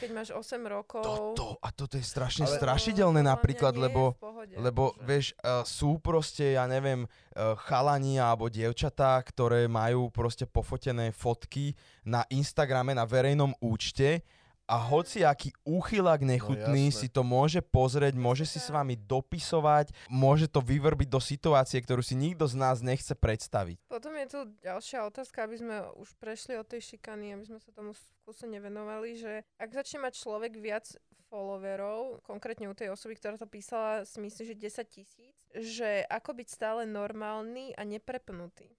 [0.00, 1.04] keď máš 8 rokov.
[1.04, 4.82] Toto, a toto je strašne Ale- strašidelné podľa mňa napríklad, nie je lebo pohode, Lebo,
[5.04, 11.76] vieš, uh, sú proste, ja neviem, uh, chalani alebo dievčatá, ktoré majú proste pofotené fotky
[12.00, 14.24] na Instagrame, na verejnom účte
[14.64, 16.98] a hoci aký úchylak nechutný jasné.
[17.04, 22.00] si to môže pozrieť, môže si s vami dopisovať, môže to vyvrbiť do situácie, ktorú
[22.00, 23.76] si nikto z nás nechce predstaviť.
[23.92, 27.70] Potom je tu ďalšia otázka, aby sme už prešli od tej šikany, aby sme sa
[27.76, 30.88] tomu v kuse nevenovali, že ak začne mať človek viac
[31.28, 36.40] followerov, konkrétne u tej osoby, ktorá to písala, si myslí, že 10 tisíc, že ako
[36.40, 38.70] byť stále normálny a neprepnutý.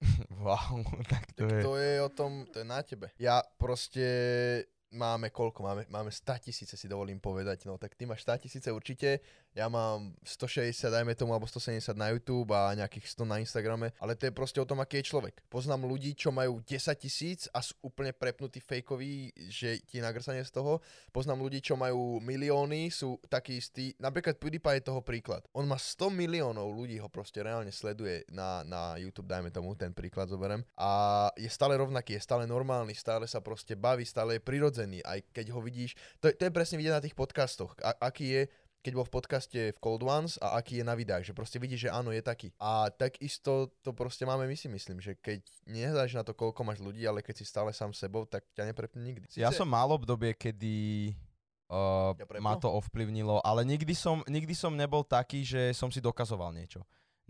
[0.42, 1.62] wow, tak to Tak je...
[1.62, 3.12] to je o tom, to je na tebe.
[3.20, 4.04] Ja proste
[4.90, 5.62] máme koľko?
[5.62, 7.64] Máme, máme 100 tisíce si dovolím povedať.
[7.66, 12.14] No tak ty máš 100 tisíce určite, ja mám 160, dajme tomu, alebo 170 na
[12.14, 15.42] YouTube a nejakých 100 na Instagrame, ale to je proste o tom, aký je človek.
[15.50, 20.46] Poznám ľudí, čo majú 10 tisíc a sú úplne prepnutí fejkoví, že ti je nagrcanie
[20.46, 20.78] z toho.
[21.10, 23.90] Poznám ľudí, čo majú milióny, sú takí istí.
[23.98, 25.42] Napríklad PewDiePie je toho príklad.
[25.50, 29.90] On má 100 miliónov ľudí, ho proste reálne sleduje na, na YouTube, dajme tomu, ten
[29.90, 30.62] príklad zoberiem.
[30.78, 35.26] A je stále rovnaký, je stále normálny, stále sa proste baví, stále je prirodzený, aj
[35.34, 35.98] keď ho vidíš.
[36.22, 38.42] To, to je presne vidieť na tých podcastoch, a, aký je
[38.80, 41.88] keď bol v podcaste v Cold Ones a aký je na videách, že proste vidíš,
[41.88, 42.48] že áno, je taký.
[42.56, 46.80] A takisto to proste máme my si myslím, že keď nehľadáš na to, koľko máš
[46.80, 49.28] ľudí, ale keď si stále sám sebou, tak ťa neprepne nikdy.
[49.36, 51.12] Ja Sice- som mal obdobie, kedy
[51.68, 52.40] uh, preplo?
[52.40, 56.80] ma to ovplyvnilo, ale nikdy som, nikdy som nebol taký, že som si dokazoval niečo.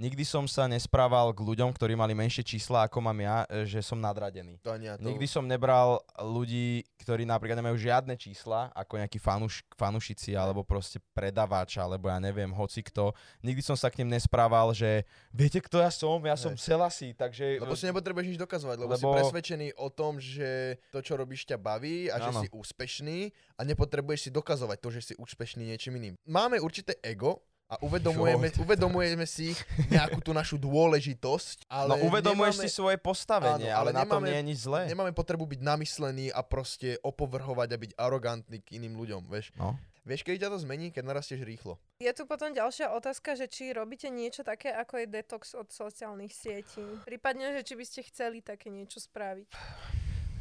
[0.01, 3.85] Nikdy som sa nesprával k ľuďom, ktorí mali menšie čísla ako mám ja, e, že
[3.85, 4.57] som nadradený.
[4.65, 5.05] to ja to...
[5.05, 11.05] Nikdy som nebral ľudí, ktorí napríklad nemajú žiadne čísla, ako nejakí fanuš, fanušici, alebo proste
[11.13, 13.13] predavač, alebo ja neviem, hoci kto.
[13.45, 15.05] Nikdy som sa k nim nesprával, že
[15.37, 16.17] viete, kto ja som?
[16.25, 16.57] Ja som.
[16.57, 17.61] Selasi, takže...
[17.61, 21.45] Lebo si nepotrebuješ nič dokazovať, lebo, lebo si presvedčený o tom, že to, čo robíš,
[21.45, 22.41] ťa baví a že Áno.
[22.41, 26.17] si úspešný a nepotrebuješ si dokazovať to, že si úspešný niečím iným.
[26.25, 29.55] Máme určité ego a uvedomujeme, uvedomujeme si
[29.87, 34.03] nejakú tú našu dôležitosť, ale no uvedomuješ nemáme, si svoje postavenie, Áno, ale, ale na
[34.03, 34.81] tom nemáme- nie je nič zlé.
[34.91, 39.55] nemáme potrebu byť namyslený a proste opovrhovať a byť arogantný k iným ľuďom, vieš.
[39.55, 39.79] No.
[40.03, 41.77] Vieš, keď ťa to zmení, keď narastieš rýchlo.
[42.01, 46.33] Je tu potom ďalšia otázka, že či robíte niečo také, ako je detox od sociálnych
[46.33, 46.83] sietí.
[47.05, 49.47] Prípadne, že či by ste chceli také niečo spraviť.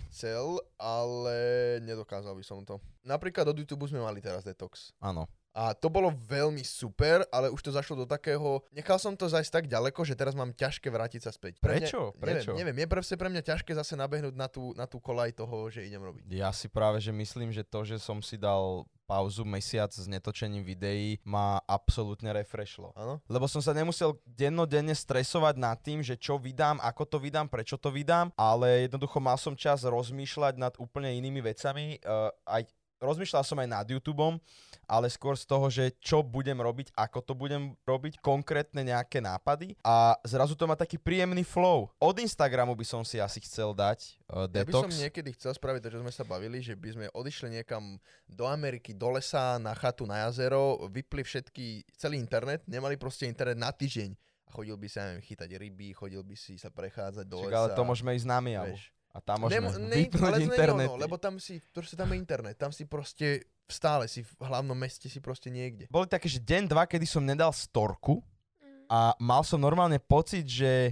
[0.09, 1.37] Chcel, ale
[1.85, 2.81] nedokázal by som to.
[3.05, 4.95] Napríklad od YouTube sme mali teraz detox.
[4.97, 5.29] Áno.
[5.59, 8.63] A to bolo veľmi super, ale už to zašlo do takého...
[8.71, 11.59] Nechal som to zajsť tak ďaleko, že teraz mám ťažké vrátiť sa späť.
[11.59, 12.15] Pre Prečo?
[12.15, 12.51] Mňa, Prečo?
[12.55, 15.67] Neviem, neviem, je proste pre mňa ťažké zase nabehnúť na tú, na tú kolaj toho,
[15.67, 16.31] že idem robiť.
[16.31, 20.61] Ja si práve, že myslím, že to, že som si dal pauzu mesiac s netočením
[20.61, 22.93] videí, ma absolútne refreshlo.
[22.93, 23.17] Áno?
[23.25, 27.81] Lebo som sa nemusel dennodenne stresovať nad tým, že čo vydám, ako to vydám, prečo
[27.81, 31.97] to vydám, ale jednoducho mal som čas rozmýšľať nad úplne inými vecami.
[32.05, 34.37] Uh, aj rozmýšľal som aj nad YouTubeom,
[34.85, 39.77] ale skôr z toho, že čo budem robiť, ako to budem robiť, konkrétne nejaké nápady
[39.85, 41.87] a zrazu to má taký príjemný flow.
[41.97, 44.83] Od Instagramu by som si asi chcel dať uh, Ja by detox.
[44.89, 48.45] som niekedy chcel spraviť to, čo sme sa bavili, že by sme odišli niekam do
[48.49, 53.69] Ameriky, do lesa, na chatu, na jazero, vypli všetky, celý internet, nemali proste internet na
[53.69, 57.53] týždeň a chodil by sa, neviem, chytať ryby, chodil by si sa prechádzať do Však,
[57.53, 57.59] lesa.
[57.61, 58.73] ale to môžeme ísť na Miavu.
[58.73, 58.89] vieš.
[59.19, 62.55] A tam môžeme Nemo- ne- vypnúť ale ono, lebo tam si, proste tam je internet,
[62.55, 65.85] tam si proste stále si v hlavnom meste si proste niekde.
[65.91, 68.23] Boli také, že deň, dva, kedy som nedal storku
[68.59, 68.87] Mm.
[68.89, 70.91] a mal som normálne pocit, že,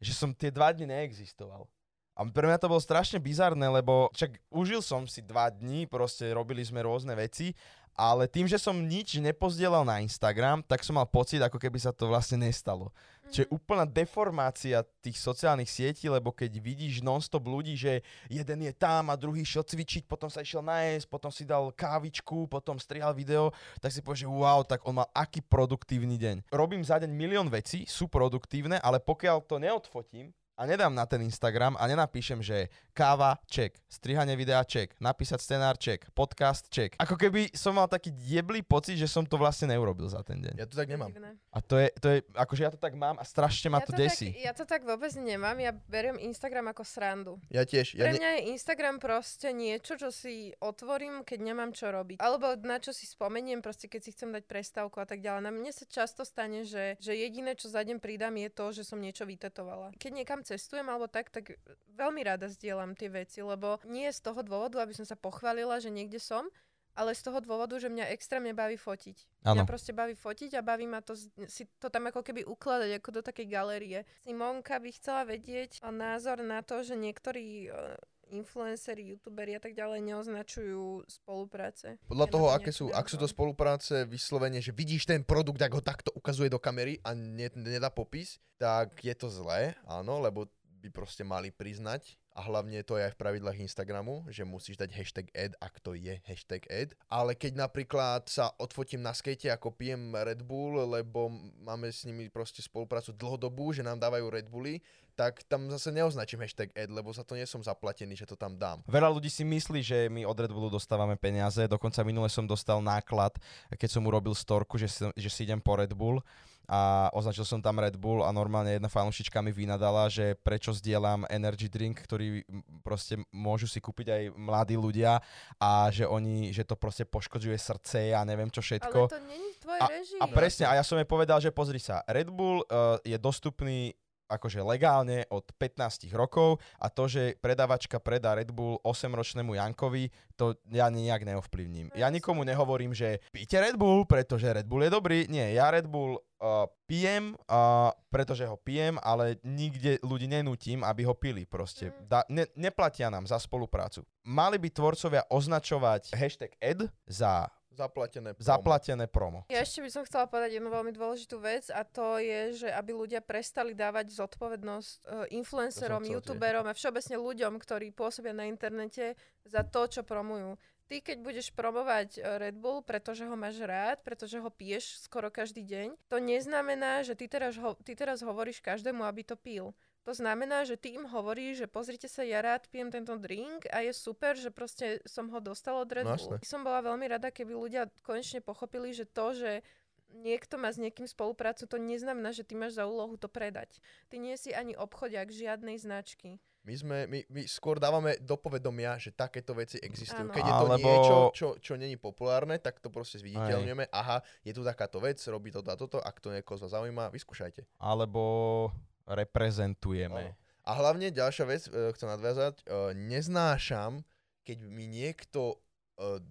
[0.00, 1.66] že som tie dva dni neexistoval.
[2.12, 6.28] A pre mňa to bolo strašne bizarné, lebo však užil som si dva dní, proste
[6.28, 7.56] robili sme rôzne veci,
[7.92, 11.92] ale tým, že som nič nepozdielal na Instagram, tak som mal pocit, ako keby sa
[11.92, 12.92] to vlastne nestalo.
[13.32, 13.56] Čo je Mhm.
[13.56, 19.16] úplná deformácia tých sociálnych sietí, lebo keď vidíš non-stop ľudí, že jeden je tam a
[19.16, 23.90] druhý šiel cvičiť, potom sa išiel najesť, potom si dal kávičku, potom strihal video, tak
[23.90, 26.52] si povieš, že wow, tak on mal aký produktívny deň.
[26.52, 31.24] Robím za deň milión vecí, sú produktívne, ale pokiaľ to neodfotím, a nedám na ten
[31.24, 36.92] Instagram a nenapíšem, že káva, check, strihanie videa, check, napísať scenár, check, podcast, check.
[37.00, 40.60] Ako keby som mal taký jeblý pocit, že som to vlastne neurobil za ten deň.
[40.60, 41.10] Ja to tak nemám.
[41.52, 43.92] A to je, to je, akože ja to tak mám a strašne ma ja to
[43.92, 44.32] tak, desí.
[44.40, 47.36] ja to tak vôbec nemám, ja beriem Instagram ako srandu.
[47.52, 47.92] Ja tiež.
[47.92, 52.24] Ja Pre ne- mňa je Instagram proste niečo, čo si otvorím, keď nemám čo robiť.
[52.24, 55.44] Alebo na čo si spomeniem, proste keď si chcem dať prestávku a tak ďalej.
[55.44, 58.88] Na mne sa často stane, že, že jediné, čo za deň pridám, je to, že
[58.88, 59.92] som niečo vytetovala.
[60.00, 61.60] Keď niekam cestujem alebo tak, tak
[61.92, 65.92] veľmi rada zdieľam tie veci, lebo nie z toho dôvodu, aby som sa pochválila, že
[65.92, 66.48] niekde som,
[66.92, 69.46] ale z toho dôvodu, že mňa extrémne baví fotiť.
[69.48, 69.62] Áno.
[69.62, 71.16] Mňa proste baví fotiť a baví ma to
[71.48, 73.98] si to tam ako keby ukladať ako do takej galérie.
[74.24, 77.96] Simonka by chcela vedieť názor na to, že niektorí e,
[78.32, 82.00] influenceri, youtuberi a tak ďalej neoznačujú spolupráce.
[82.08, 83.36] Podľa toho, to aké sú, ak sú to názor?
[83.36, 87.92] spolupráce vyslovene, že vidíš ten produkt, ak ho takto ukazuje do kamery a ne, nedá
[87.92, 90.48] popis, tak je to zlé, áno, lebo
[90.82, 94.90] by proste mali priznať a hlavne to je aj v pravidlách Instagramu, že musíš dať
[94.92, 96.96] hashtag ad, ak to je hashtag ad.
[97.12, 101.28] Ale keď napríklad sa odfotím na skate ako pijem Red Bull, lebo
[101.60, 104.80] máme s nimi proste spoluprácu dlhodobú, že nám dávajú Red Bully,
[105.12, 108.56] tak tam zase neoznačím hashtag ad, lebo za to nie som zaplatený, že to tam
[108.56, 108.80] dám.
[108.88, 112.80] Veľa ľudí si myslí, že my od Red Bullu dostávame peniaze, dokonca minule som dostal
[112.80, 113.36] náklad,
[113.76, 116.24] keď som urobil storku, že si, že si idem po Red Bull
[116.70, 121.26] a označil som tam Red Bull a normálne jedna fanúšička mi vynadala, že prečo zdieľam
[121.28, 122.46] energy drink, ktorý
[122.86, 125.18] proste môžu si kúpiť aj mladí ľudia
[125.58, 128.98] a že oni, že to proste poškodzuje srdce a neviem čo všetko.
[129.06, 130.20] Ale to není v tvojej A- režii.
[130.20, 133.94] A presne, a ja som jej povedal, že pozri sa, Red Bull uh, je dostupný
[134.32, 140.56] akože legálne od 15 rokov a to, že predavačka predá Red Bull 8-ročnému Jankovi, to
[140.72, 141.92] ja nejak neovplyvním.
[141.92, 145.18] Ja nikomu nehovorím, že píte Red Bull, pretože Red Bull je dobrý.
[145.28, 151.06] Nie, ja Red Bull uh, pijem, uh, pretože ho pijem, ale nikde ľudí nenútim, aby
[151.06, 151.92] ho pili proste.
[151.92, 151.94] Mm.
[152.08, 154.02] Da, ne, neplatia nám za spoluprácu.
[154.26, 158.36] Mali by tvorcovia označovať hashtag ad za Zaplatené.
[158.36, 158.44] promo.
[158.44, 159.38] zaplatené promo.
[159.48, 162.92] Ja ešte by som chcela povedať jednu veľmi dôležitú vec a to je, že aby
[162.92, 169.16] ľudia prestali dávať zodpovednosť uh, influencerom, youtuberom a všeobecne ľuďom, ktorí pôsobia na internete
[169.48, 170.60] za to, čo promujú.
[170.92, 175.32] Ty, keď budeš promovať eh, Red Bull, pretože ho máš rád, pretože ho piješ skoro
[175.32, 179.72] každý deň, to neznamená, že ty teraz, ho, ty teraz hovoríš každému, aby to pil.
[180.02, 183.86] To znamená, že ty im hovoríš, že pozrite sa, ja rád pijem tento drink a
[183.86, 186.18] je super, že proste som ho dostal od Red No Bull.
[186.18, 186.36] jasné.
[186.42, 189.62] Som bola veľmi rada, keby ľudia konečne pochopili, že to, že
[190.10, 193.78] niekto má s niekým spoluprácu, to neznamená, že ty máš za úlohu to predať.
[194.10, 196.42] Ty nie si ani obchodiak žiadnej značky.
[196.62, 200.30] My, sme, my, my skôr dávame do povedomia, že takéto veci existujú.
[200.30, 200.34] Áno.
[200.34, 203.90] Keď je to Alebo- niečo, čo, čo není populárne, tak to proste zviditeľňujeme.
[203.90, 207.10] Aha, je tu takáto vec, robí toto a toto, ak to niekoho z vás zaujíma,
[207.10, 207.66] vyskúšajte.
[207.82, 208.70] Alebo
[209.06, 210.32] reprezentujeme.
[210.32, 210.40] Áno.
[210.62, 214.06] A hlavne ďalšia vec, e, chcem nadviazať, e, neznášam,
[214.46, 215.58] keď mi niekto
[215.98, 216.22] e,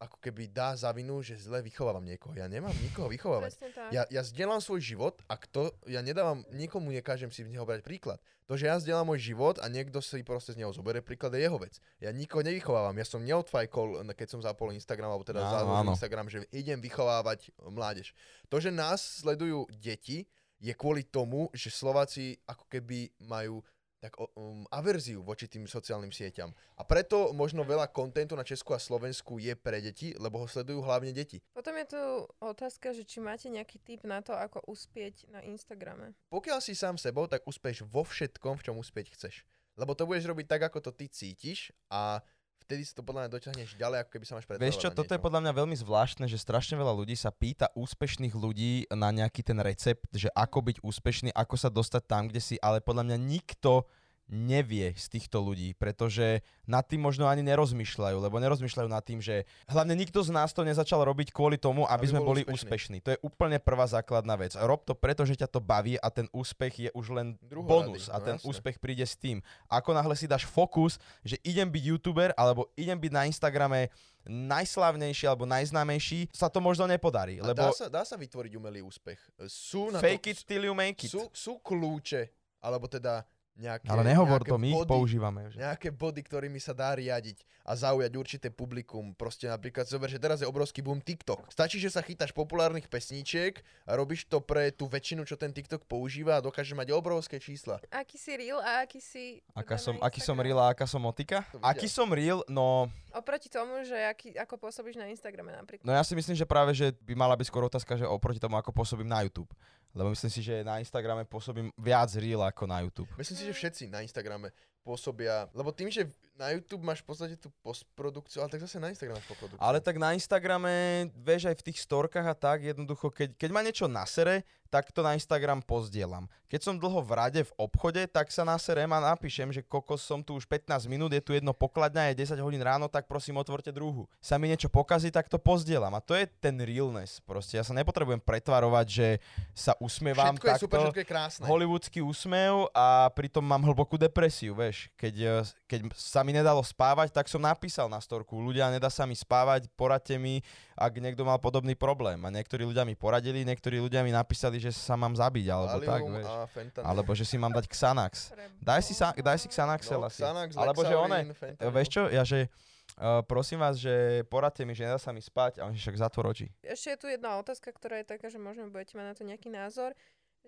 [0.00, 2.32] ako keby dá za vinu, že zle vychovávam niekoho.
[2.32, 3.60] Ja nemám nikoho vychovávať.
[3.92, 7.84] Ja, ja zdieľam svoj život a kto, ja nedávam, nikomu nekážem si z neho brať
[7.84, 8.16] príklad.
[8.48, 11.44] To, že ja zdieľam môj život a niekto si proste z neho zoberie príklad, je
[11.44, 11.76] jeho vec.
[12.00, 12.96] Ja nikoho nevychovávam.
[12.96, 15.92] Ja som neodfajkol, keď som zapol Instagram, alebo teda založil áno.
[15.92, 18.16] Instagram, že idem vychovávať mládež.
[18.48, 20.24] To, že nás sledujú deti,
[20.60, 23.64] je kvôli tomu, že Slováci ako keby majú
[24.00, 26.56] tak um, averziu voči tým sociálnym sieťam.
[26.80, 30.80] A preto možno veľa kontentu na Česku a Slovensku je pre deti, lebo ho sledujú
[30.80, 31.44] hlavne deti.
[31.52, 32.02] Potom je tu
[32.40, 36.16] otázka, že či máte nejaký tip na to, ako uspieť na Instagrame.
[36.32, 39.44] pokiaľ si sám sebou, tak uspeš vo všetkom, v čom uspieť chceš.
[39.76, 42.24] Lebo to budeš robiť tak, ako to ty cítiš a
[42.70, 45.10] vtedy si to podľa mňa dotiahneš ďalej, ako keby sa máš predstavovať Vieš čo, toto
[45.10, 49.42] je podľa mňa veľmi zvláštne, že strašne veľa ľudí sa pýta úspešných ľudí na nejaký
[49.42, 53.18] ten recept, že ako byť úspešný, ako sa dostať tam, kde si, ale podľa mňa
[53.18, 53.90] nikto
[54.30, 59.42] nevie z týchto ľudí, pretože nad tým možno ani nerozmýšľajú, lebo nerozmýšľajú nad tým, že
[59.66, 62.54] hlavne nikto z nás to nezačal robiť kvôli tomu, aby, Aby sme bol boli úspešný.
[62.54, 62.96] úspešní.
[63.02, 64.54] To je úplne prvá základná vec.
[64.54, 68.06] Rob to preto, že ťa to baví a ten úspech je už len Druhoradý, bonus
[68.06, 68.46] no a ten jasné.
[68.46, 69.42] úspech príde s tým.
[69.66, 73.90] Ako náhle si dáš fokus, že idem byť youtuber alebo idem byť na Instagrame
[74.30, 78.84] najslavnejší alebo najznámejší, sa to možno nepodarí, A lebo dá, sa, dá sa vytvoriť umelý
[78.84, 79.18] úspech.
[79.48, 81.10] Sú na fake to, it till you make it.
[81.10, 82.28] sú, sú kľúče,
[82.60, 83.24] alebo teda
[83.60, 85.40] nejaké, Ale nehovor nejaké to, my ich body, používame.
[85.52, 85.56] Že?
[85.62, 89.12] nejaké body, ktorými sa dá riadiť a zaujať určité publikum.
[89.14, 91.52] Proste napríklad zober, že teraz je obrovský boom TikTok.
[91.52, 95.86] Stačí, že sa chytáš populárnych pesníčiek a robíš to pre tú väčšinu, čo ten TikTok
[95.86, 97.78] používa a dokáže mať obrovské čísla.
[97.92, 99.44] Aký si real a aký si...
[99.54, 101.44] Aká som, aký som real a aká som vidia.
[101.62, 102.42] Aký som real?
[102.48, 105.82] No, Oproti tomu, že aký, ako pôsobíš na Instagrame napríklad.
[105.82, 108.54] no ja si myslím, že práve, že by mala byť skôr otázka, že oproti tomu,
[108.54, 109.50] ako pôsobím na YouTube.
[109.90, 113.10] Lebo myslím si, že na Instagrame pôsobím viac real ako na YouTube.
[113.18, 114.54] Myslím si, že všetci na Instagrame
[114.86, 116.08] pôsobia, lebo tým, že
[116.40, 119.60] na YouTube máš v podstate tú postprodukciu, ale tak zase na Instagram máš postprodukciu.
[119.60, 120.72] Ale tak na Instagrame,
[121.12, 125.02] vieš, aj v tých storkách a tak, jednoducho, keď, keď ma niečo nasere, tak to
[125.02, 126.30] na Instagram pozdielam.
[126.46, 130.22] Keď som dlho v rade v obchode, tak sa naserem a napíšem, že kokos som
[130.22, 133.74] tu už 15 minút, je tu jedno pokladňa, je 10 hodín ráno, tak prosím otvorte
[133.74, 134.06] druhú.
[134.22, 135.90] Sa mi niečo pokazí, tak to pozdielam.
[135.94, 137.18] A to je ten realness.
[137.18, 139.08] Proste ja sa nepotrebujem pretvarovať, že
[139.54, 140.64] sa usmievam všetko je takto.
[140.66, 141.44] super, všetko je krásne.
[141.50, 144.86] Hollywoodský úsmev a pritom mám hlbokú depresiu, vieš.
[144.94, 148.38] Keď, eh, keď sa mi nedalo spávať, tak som napísal na storku.
[148.38, 150.42] Ľudia, nedá sa mi spávať, poradte mi,
[150.74, 152.18] ak niekto mal podobný problém.
[152.24, 156.02] A niektorí ľudia mi poradili, niektorí ľudia mi napísali, že sa mám zabiť, alebo tak,
[156.02, 156.26] Valium vieš.
[156.26, 156.86] a fentanyl.
[156.88, 158.34] Alebo že si mám dať Xanax.
[158.58, 160.22] Daj si, sa, daj si Xanaxel no, asi.
[160.22, 161.20] Xanax, Alebo že one,
[161.58, 162.50] vieš čo, ja že
[162.98, 166.10] Uh, prosím vás, že poradte mi, že nedá sa mi spať a on že však
[166.10, 166.50] zatvor oči.
[166.60, 169.46] Ešte je tu jedna otázka, ktorá je taká, že možno budete mať na to nejaký
[169.46, 169.94] názor.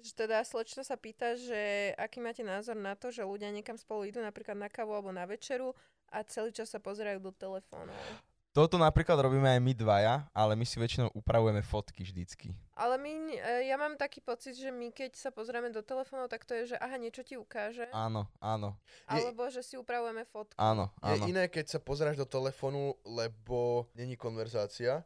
[0.01, 4.09] Že teda slečna sa pýta, že aký máte názor na to, že ľudia niekam spolu
[4.09, 5.77] idú napríklad na kávu alebo na večeru
[6.09, 7.97] a celý čas sa pozerajú do telefónov.
[8.53, 12.53] Toto napríklad robíme aj my dvaja, ale my si väčšinou upravujeme fotky vždycky.
[12.77, 16.45] Ale my, e, ja mám taký pocit, že my keď sa pozrieme do telefónov, tak
[16.45, 18.77] to je, že aha, niečo ti ukáže, Áno, áno,
[19.09, 20.53] Je- alebo že si upravujeme fotku.
[20.61, 21.25] áno, Je áno.
[21.33, 25.01] iné, keď sa pozeráš do telefónu, lebo není konverzácia.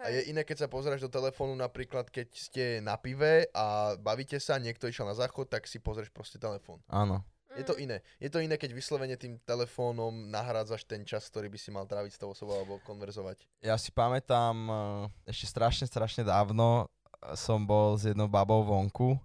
[0.00, 4.40] A je iné, keď sa pozeráš do telefónu, napríklad keď ste na pive a bavíte
[4.40, 6.80] sa, niekto išiel na záchod, tak si pozrieš proste telefón.
[6.88, 7.20] Áno.
[7.58, 8.00] Je to iné.
[8.22, 12.16] Je to iné, keď vyslovene tým telefónom nahrádzaš ten čas, ktorý by si mal tráviť
[12.16, 13.42] s tou osobou alebo konverzovať.
[13.60, 19.18] Ja si pamätám, eh, ešte strašne, strašne dávno eh, som bol s jednou babou vonku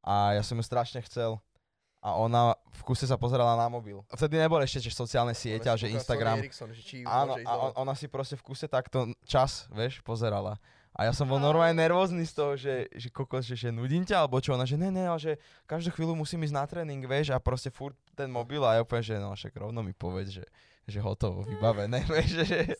[0.00, 1.36] a ja som ju strašne chcel.
[1.98, 3.98] A ona v kuse sa pozerala na mobil.
[4.14, 6.38] Vtedy neboli ešte že sociálne siete, že Instagram.
[6.38, 9.98] Sony Ericsson, že či Áno, a on, ona si proste v kuse takto čas, vieš,
[10.06, 10.62] pozerala.
[10.98, 14.26] A ja som bol normálne nervózny z toho, že, že kokos, že, že nudím ťa,
[14.26, 15.32] alebo čo, ona, že ne, ne, ale že
[15.62, 19.02] každú chvíľu musím ísť na tréning, vieš, a proste furt ten mobil a ja úplne,
[19.06, 20.44] že no, však rovno mi povedz, že,
[20.90, 22.74] že hotovo, vybavené, vieš, že,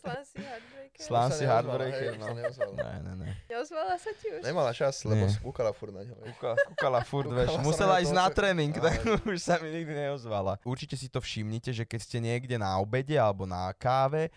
[0.99, 2.35] že Slán si heartbreaker, hej, no.
[2.35, 3.27] ne, ne, ne.
[3.47, 4.43] Neozvala sa ti už?
[4.43, 5.31] Nemala čas, lebo Nie.
[5.31, 6.11] skúkala furt na ňo.
[6.19, 6.35] vieš.
[6.35, 8.99] Kúkala, kúkala furt, Kúkala vieš, musela ísť na tréning, tak
[9.31, 10.59] už sa mi nikdy neozvala.
[10.67, 14.31] Určite si to všimnite, že keď ste niekde na obede alebo na káve, e,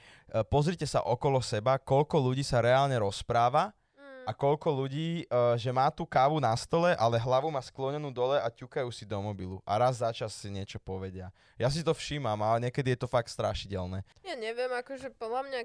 [0.47, 3.75] pozrite sa okolo seba, koľko ľudí sa reálne rozpráva
[4.23, 4.31] Mm.
[4.31, 8.39] a koľko ľudí, uh, že má tú kávu na stole, ale hlavu má sklonenú dole
[8.39, 9.59] a ťukajú si do mobilu.
[9.67, 11.35] A raz za čas si niečo povedia.
[11.59, 14.07] Ja si to všímam, ale niekedy je to fakt strašidelné.
[14.23, 15.61] Ja neviem, akože podľa mňa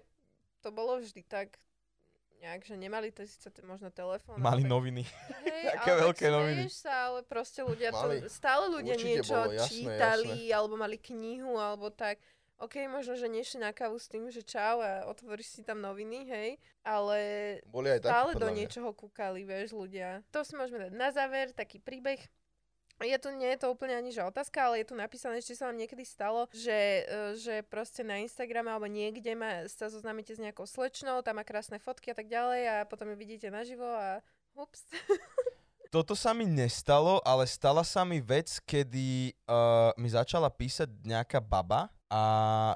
[0.68, 1.56] to bolo vždy tak,
[2.44, 4.36] nejak, že nemali to síce t- možno telefón.
[4.38, 5.04] Mali ale- noviny.
[5.48, 6.64] Hej, Také ale veľké tak noviny.
[6.68, 8.20] sa, ale proste ľudia Mali.
[8.20, 12.20] to, stále ľudia Určite niečo bolo, jasné, čítali, alebo mali knihu, alebo tak.
[12.58, 16.26] OK, možno, že nešli na kávu s tým, že čau a otvoríš si tam noviny,
[16.26, 16.50] hej,
[16.82, 17.18] ale
[17.70, 20.26] Boli aj takí, stále do niečoho kúkali, vieš, ľudia.
[20.34, 22.18] To si môžeme dať na záver, taký príbeh.
[22.98, 25.70] Je tu, nie je to úplne ani že otázka, ale je tu napísané, či sa
[25.70, 30.42] vám niekedy stalo, že, e, že proste na Instagrame alebo niekde ma, sa zoznámite s
[30.42, 34.26] nejakou slečnou, tam má krásne fotky a tak ďalej a potom ju vidíte naživo a
[34.58, 34.82] ups.
[35.94, 41.40] Toto sa mi nestalo, ale stala sa mi vec, kedy uh, mi začala písať nejaká
[41.40, 42.22] baba a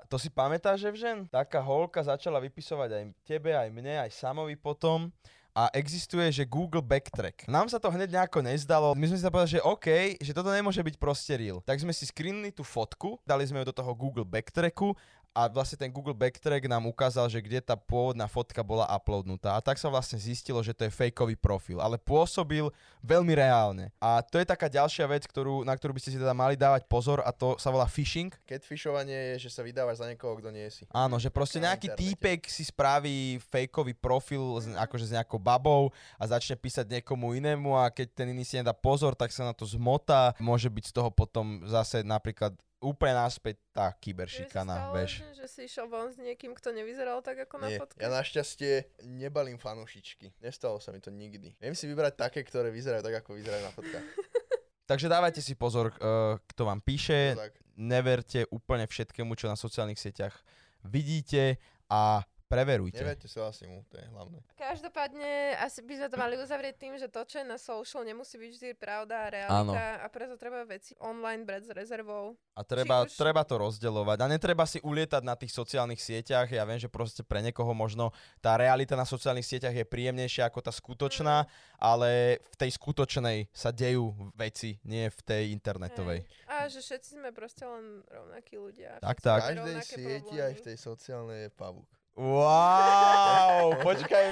[0.08, 1.28] to si pamätáš, Evžen?
[1.28, 5.12] Taká holka začala vypisovať aj tebe, aj mne, aj Samovi potom
[5.52, 7.44] a existuje, že Google Backtrack.
[7.52, 8.96] Nám sa to hneď nejako nezdalo.
[8.96, 9.88] My sme si povedali, že OK,
[10.24, 11.60] že toto nemôže byť proste real.
[11.60, 14.96] Tak sme si screenli tú fotku, dali sme ju do toho Google Backtracku
[15.32, 19.56] a vlastne ten Google Backtrack nám ukázal, že kde tá pôvodná fotka bola uploadnutá.
[19.56, 22.68] A tak sa vlastne zistilo, že to je fejkový profil, ale pôsobil
[23.00, 23.96] veľmi reálne.
[24.04, 26.84] A to je taká ďalšia vec, ktorú, na ktorú by ste si teda mali dávať
[26.92, 28.36] pozor a to sa volá phishing.
[28.44, 30.84] Catfishovanie je, že sa vydávaš za niekoho, kto nie si.
[30.92, 32.04] Áno, že proste Na nejaký internete.
[32.12, 37.80] týpek si spraví fejkový profil z, akože s nejakou babou a začne písať niekomu inému
[37.80, 40.36] a keď ten iný si nedá pozor, tak sa na to zmotá.
[40.44, 42.52] Môže byť z toho potom zase napríklad
[42.82, 45.22] úplne naspäť tá kyberšikana, vieš.
[45.32, 47.98] že- si išiel von s niekým, kto nevyzeral tak ako na Nie, fotke?
[47.98, 48.72] ja našťastie
[49.06, 50.34] nebalím fanúšičky.
[50.40, 51.54] Nestalo sa mi to nikdy.
[51.56, 54.06] Viem si vybrať také, ktoré vyzerajú tak, ako vyzerajú na fotkách.
[54.90, 57.56] Takže dávajte si pozor, uh, kto vám píše, To tak.
[57.76, 60.36] neverte úplne všetkému, čo na sociálnych sieťach
[60.82, 63.00] vidíte a preverujte.
[63.00, 64.44] Neviete sa asi mu, to je hlavné.
[64.60, 68.36] Každopádne asi by sme to mali uzavrieť tým, že to, čo je na social, nemusí
[68.36, 72.36] byť vždy pravda a realita a preto treba veci online brať s rezervou.
[72.52, 74.18] A treba, už- treba to rozdeľovať.
[74.20, 76.52] A netreba si ulietať na tých sociálnych sieťach.
[76.52, 78.12] Ja viem, že proste pre niekoho možno
[78.44, 81.48] tá realita na sociálnych sieťach je príjemnejšia ako tá skutočná,
[81.80, 86.28] ale v tej skutočnej sa dejú veci, nie v tej internetovej.
[86.28, 86.50] Hej.
[86.52, 89.00] A že všetci sme proste len rovnakí ľudia.
[89.00, 89.42] Tak, tak.
[89.42, 90.46] V každej sieti, problémy.
[90.46, 91.88] aj v tej sociálnej je pavúk.
[92.16, 94.26] Wow, počkaj.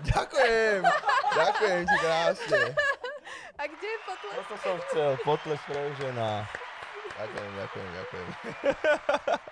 [0.00, 0.80] Ďakujem!
[1.30, 2.60] Ďakujem ti krásne.
[3.60, 4.34] A kde je potlesk?
[4.34, 6.48] Toto som chcel, potles pre žena.
[7.20, 8.26] Ďakujem, ďakujem, ďakujem.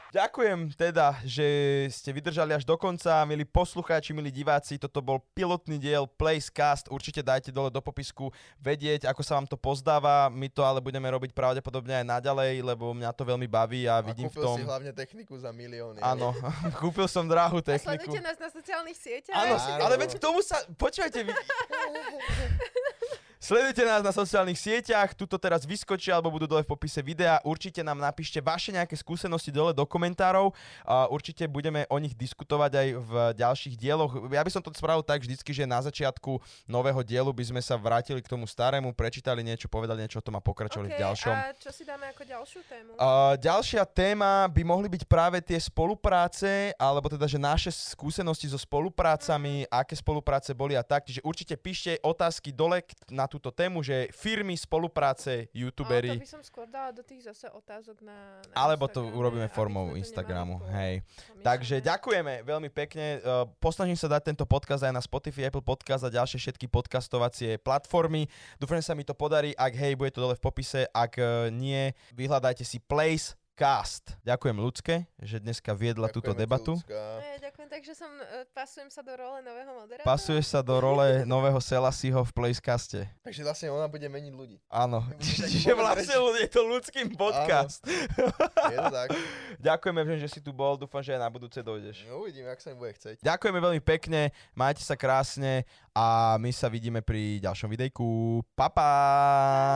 [0.09, 1.45] Ďakujem teda, že
[1.93, 4.81] ste vydržali až do konca, milí poslucháči, milí diváci.
[4.81, 6.89] Toto bol pilotný diel Placecast.
[6.89, 10.33] Určite dajte dole do popisku vedieť, ako sa vám to pozdáva.
[10.33, 14.05] My to ale budeme robiť pravdepodobne aj naďalej, lebo mňa to veľmi baví a A
[14.09, 14.57] vidím v tom...
[14.57, 16.01] si hlavne techniku za milióny.
[16.01, 16.33] Áno,
[16.81, 18.09] kúpil som drahú A techniku.
[18.09, 19.37] sledujte nás na sociálnych sieťach.
[19.37, 19.83] Áno, Áno.
[19.85, 20.57] ale veď k tomu sa...
[20.73, 21.37] Počujete, vy...
[23.39, 27.39] Sledujte nás na sociálnych sieťach, tuto teraz vyskočia alebo budú dole v popise videa.
[27.47, 30.51] Určite nám napíšte vaše nejaké skúsenosti dole do komentárov.
[30.83, 34.11] A určite budeme o nich diskutovať aj v ďalších dieloch.
[34.35, 37.79] Ja by som to spravil tak vždycky, že na začiatku nového dielu by sme sa
[37.79, 41.35] vrátili k tomu starému, prečítali niečo, povedali niečo o tom a pokračovali v Okay, ďalšom.
[41.39, 42.91] a čo si dáme ako ďalšiu tému?
[42.99, 48.59] Uh, ďalšia téma by mohli byť práve tie spolupráce, alebo teda, že naše skúsenosti so
[48.59, 51.07] spoluprácami, aké spolupráce boli a tak.
[51.07, 52.91] Čiže určite píšte otázky dole k-
[53.29, 57.53] na túto tému, že firmy, spolupráce, Ale to by som skôr dala do tých zase
[57.53, 60.65] otázok na, na alebo to urobíme formou Instagramu.
[60.73, 61.05] Hej.
[61.45, 63.21] Takže ďakujeme veľmi pekne.
[63.21, 67.61] Uh, Posnažím sa dať tento podcast aj na Spotify, Apple Podcast a ďalšie všetky podcastovacie
[67.61, 68.25] platformy.
[68.57, 69.53] Dúfam, že sa mi to podarí.
[69.61, 70.89] Ak hej, bude to dole v popise.
[70.97, 74.15] Ak uh, nie, vyhľadajte si Place Cast.
[74.23, 76.73] Ďakujem ľudské, že dneska viedla túto Ďakujeme ti, debatu.
[76.79, 80.07] E, ďakujem, takže som, e, pasujem sa do role nového moderátora.
[80.07, 83.11] Pasuješ sa do role nového Selasiho v Placecaste.
[83.27, 84.63] Takže vlastne ona bude meniť ľudí.
[84.71, 85.03] Áno.
[85.19, 87.83] Čiže vlastne je to ľudským podcast.
[87.83, 89.09] Je to tak.
[89.67, 90.79] Ďakujeme, že si tu bol.
[90.79, 92.07] Dúfam, že aj na budúce dojdeš.
[92.07, 93.27] No, uvidíme, ak sa mi bude chceť.
[93.27, 98.39] Ďakujeme veľmi pekne, majte sa krásne a my sa vidíme pri ďalšom videjku.
[98.55, 98.91] Pa, pa.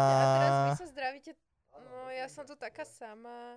[0.06, 1.34] A teraz vy sa zdravíte.
[2.12, 3.56] No, ja som tu taká sama.